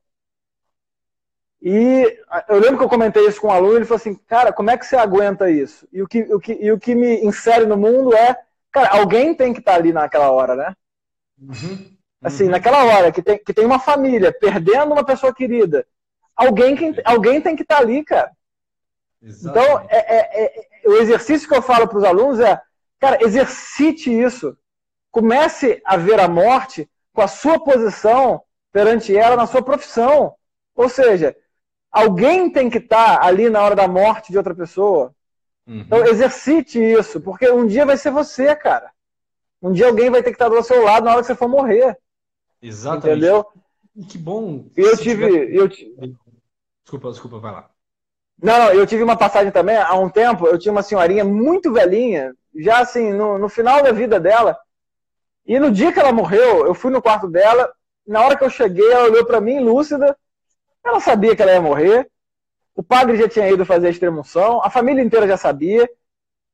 [1.60, 4.70] E eu lembro que eu comentei isso com um aluno, ele falou assim, cara, como
[4.70, 5.86] é que você aguenta isso?
[5.92, 8.36] E o que, o que, e o que me insere no mundo é,
[8.72, 10.74] cara, alguém tem que estar ali naquela hora, né?
[11.40, 11.96] Uhum.
[12.20, 12.50] Assim, uhum.
[12.50, 15.86] naquela hora que tem, que tem uma família perdendo uma pessoa querida,
[16.34, 18.32] alguém, que, alguém tem que estar tá ali, cara.
[19.22, 19.68] Exatamente.
[19.68, 22.60] Então, é, é, é, o exercício que eu falo para os alunos é,
[23.02, 24.56] cara, exercite isso.
[25.10, 28.40] Comece a ver a morte com a sua posição
[28.70, 30.36] perante ela na sua profissão.
[30.76, 31.36] Ou seja,
[31.90, 35.12] alguém tem que estar tá ali na hora da morte de outra pessoa.
[35.66, 35.80] Uhum.
[35.80, 38.92] Então, exercite isso, porque um dia vai ser você, cara.
[39.60, 41.34] Um dia alguém vai ter que estar tá do seu lado na hora que você
[41.34, 41.98] for morrer.
[42.62, 43.18] Exatamente.
[43.18, 43.46] Entendeu?
[43.96, 44.66] E que bom.
[44.76, 45.54] Eu tive, tiver...
[45.54, 45.68] eu
[46.84, 47.71] Desculpa, desculpa, vai lá.
[48.40, 52.34] Não, eu tive uma passagem também, há um tempo, eu tinha uma senhorinha muito velhinha,
[52.54, 54.58] já assim, no, no final da vida dela.
[55.46, 57.72] E no dia que ela morreu, eu fui no quarto dela,
[58.06, 60.16] na hora que eu cheguei, ela olhou para mim, lúcida,
[60.84, 62.10] ela sabia que ela ia morrer,
[62.74, 65.88] o padre já tinha ido fazer a extremunção, a família inteira já sabia,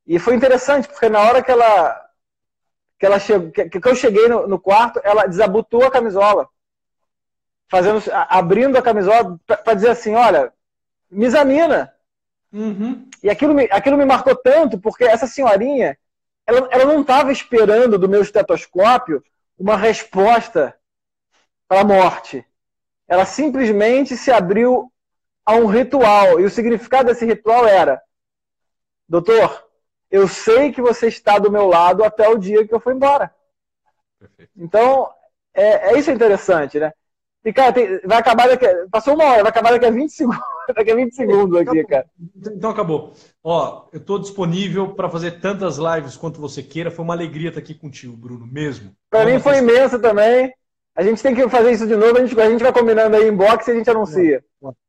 [0.06, 2.08] e foi interessante, porque na hora que ela
[2.98, 6.48] que, ela que eu cheguei no, no, quarto, ela desabotou a camisola.
[7.70, 10.52] Fazendo, abrindo a camisola para dizer assim, olha,
[11.10, 11.92] me examina.
[12.52, 13.08] Uhum.
[13.22, 15.98] E aquilo me, aquilo me marcou tanto, porque essa senhorinha,
[16.46, 19.22] ela, ela não estava esperando do meu estetoscópio
[19.58, 20.74] uma resposta
[21.66, 22.44] para a morte.
[23.06, 24.92] Ela simplesmente se abriu
[25.44, 26.40] a um ritual.
[26.40, 28.00] E o significado desse ritual era:
[29.08, 29.66] Doutor,
[30.10, 33.34] eu sei que você está do meu lado até o dia que eu for embora.
[34.18, 34.52] Perfeito.
[34.56, 35.10] Então,
[35.54, 36.92] é, é isso interessante, né?
[37.48, 38.66] E, cara, tem, vai acabar daqui.
[38.90, 40.38] Passou uma hora, vai acabar daqui a 20 segundos,
[40.76, 42.04] daqui a 20 segundos aqui, cara.
[42.54, 43.14] Então acabou.
[43.42, 46.90] Ó, eu estou disponível para fazer tantas lives quanto você queira.
[46.90, 48.92] Foi uma alegria estar aqui contigo, Bruno, mesmo.
[49.08, 50.52] Para mim foi imenso também.
[50.94, 53.26] A gente tem que fazer isso de novo, a gente, a gente vai combinando aí
[53.26, 54.44] em box e a gente anuncia.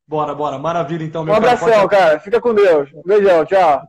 [0.06, 0.58] Bora, bora.
[0.58, 1.88] Maravilha, então, meu Um abração, cara.
[1.88, 2.20] cara.
[2.20, 2.90] Fica com Deus.
[2.94, 3.88] Um beijão, tchau.